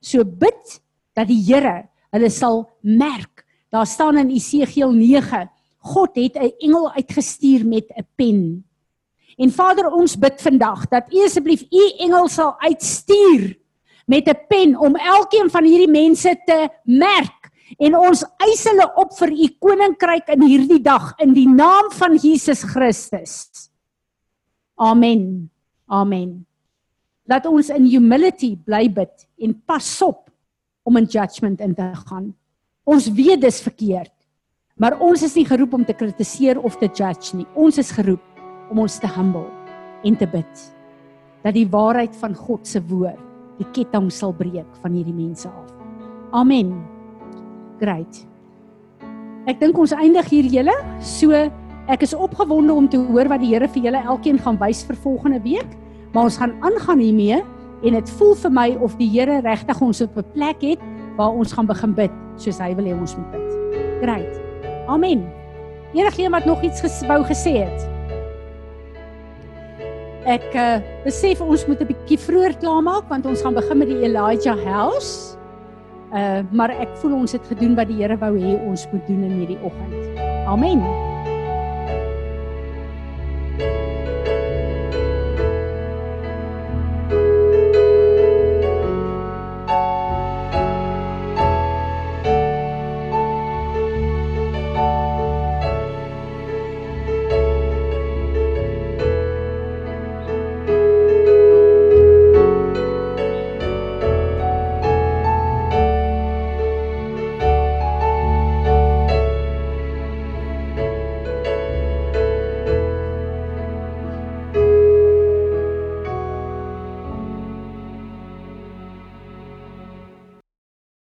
[0.04, 0.74] So bid
[1.16, 3.44] dat die Here hulle sal merk.
[3.70, 8.68] Daar staan in Esegiel 9, God het 'n engel uitgestuur met 'n pen
[9.38, 13.54] En Vader, ons bid vandag dat U asseblief U engel sal uitstuur
[14.10, 19.14] met 'n pen om elkeen van hierdie mense te merk en ons eis hulle op
[19.14, 23.70] vir U koninkryk in hierdie dag in die naam van Jesus Christus.
[24.74, 25.50] Amen.
[25.86, 26.46] Amen.
[27.24, 30.27] Laat ons in humility bly bid en pas op
[30.88, 32.32] om in judgment in te gaan.
[32.88, 34.14] Ons weet dis verkeerd.
[34.78, 37.46] Maar ons is nie geroep om te kritiseer of te judge nie.
[37.58, 38.22] Ons is geroep
[38.72, 39.48] om ons te humble
[40.06, 40.66] en te bid
[41.42, 43.18] dat die waarheid van God se woord
[43.58, 45.72] die ketting sal breek van hierdie mense af.
[46.38, 46.70] Amen.
[47.80, 48.22] Great.
[49.50, 50.74] Ek dink ons eindig hier julle.
[51.02, 51.34] So
[51.90, 54.98] ek is opgewonde om te hoor wat die Here vir julle elkeen gaan wys vir
[55.02, 55.70] volgende week,
[56.14, 57.42] maar ons gaan aangaan hiermee
[57.82, 60.80] en dit voel vir my of die Here regtig ons op 'n plek het
[61.16, 63.50] waar ons gaan begin bid soos hy wil hê ons moet bid.
[64.02, 64.40] Great.
[64.86, 65.26] Amen.
[65.94, 67.80] Enigeen wat nog iets gesbou gesê het.
[70.26, 74.02] Ek uh, besef ons moet 'n bietjie vroeër klaarmaak want ons gaan begin met die
[74.02, 75.36] Elijah House.
[76.12, 79.22] Uh maar ek voel ons het gedoen wat die Here wou hê ons moet doen
[79.24, 80.18] in hierdie oggend.
[80.46, 80.82] Amen.
[83.58, 83.87] thank you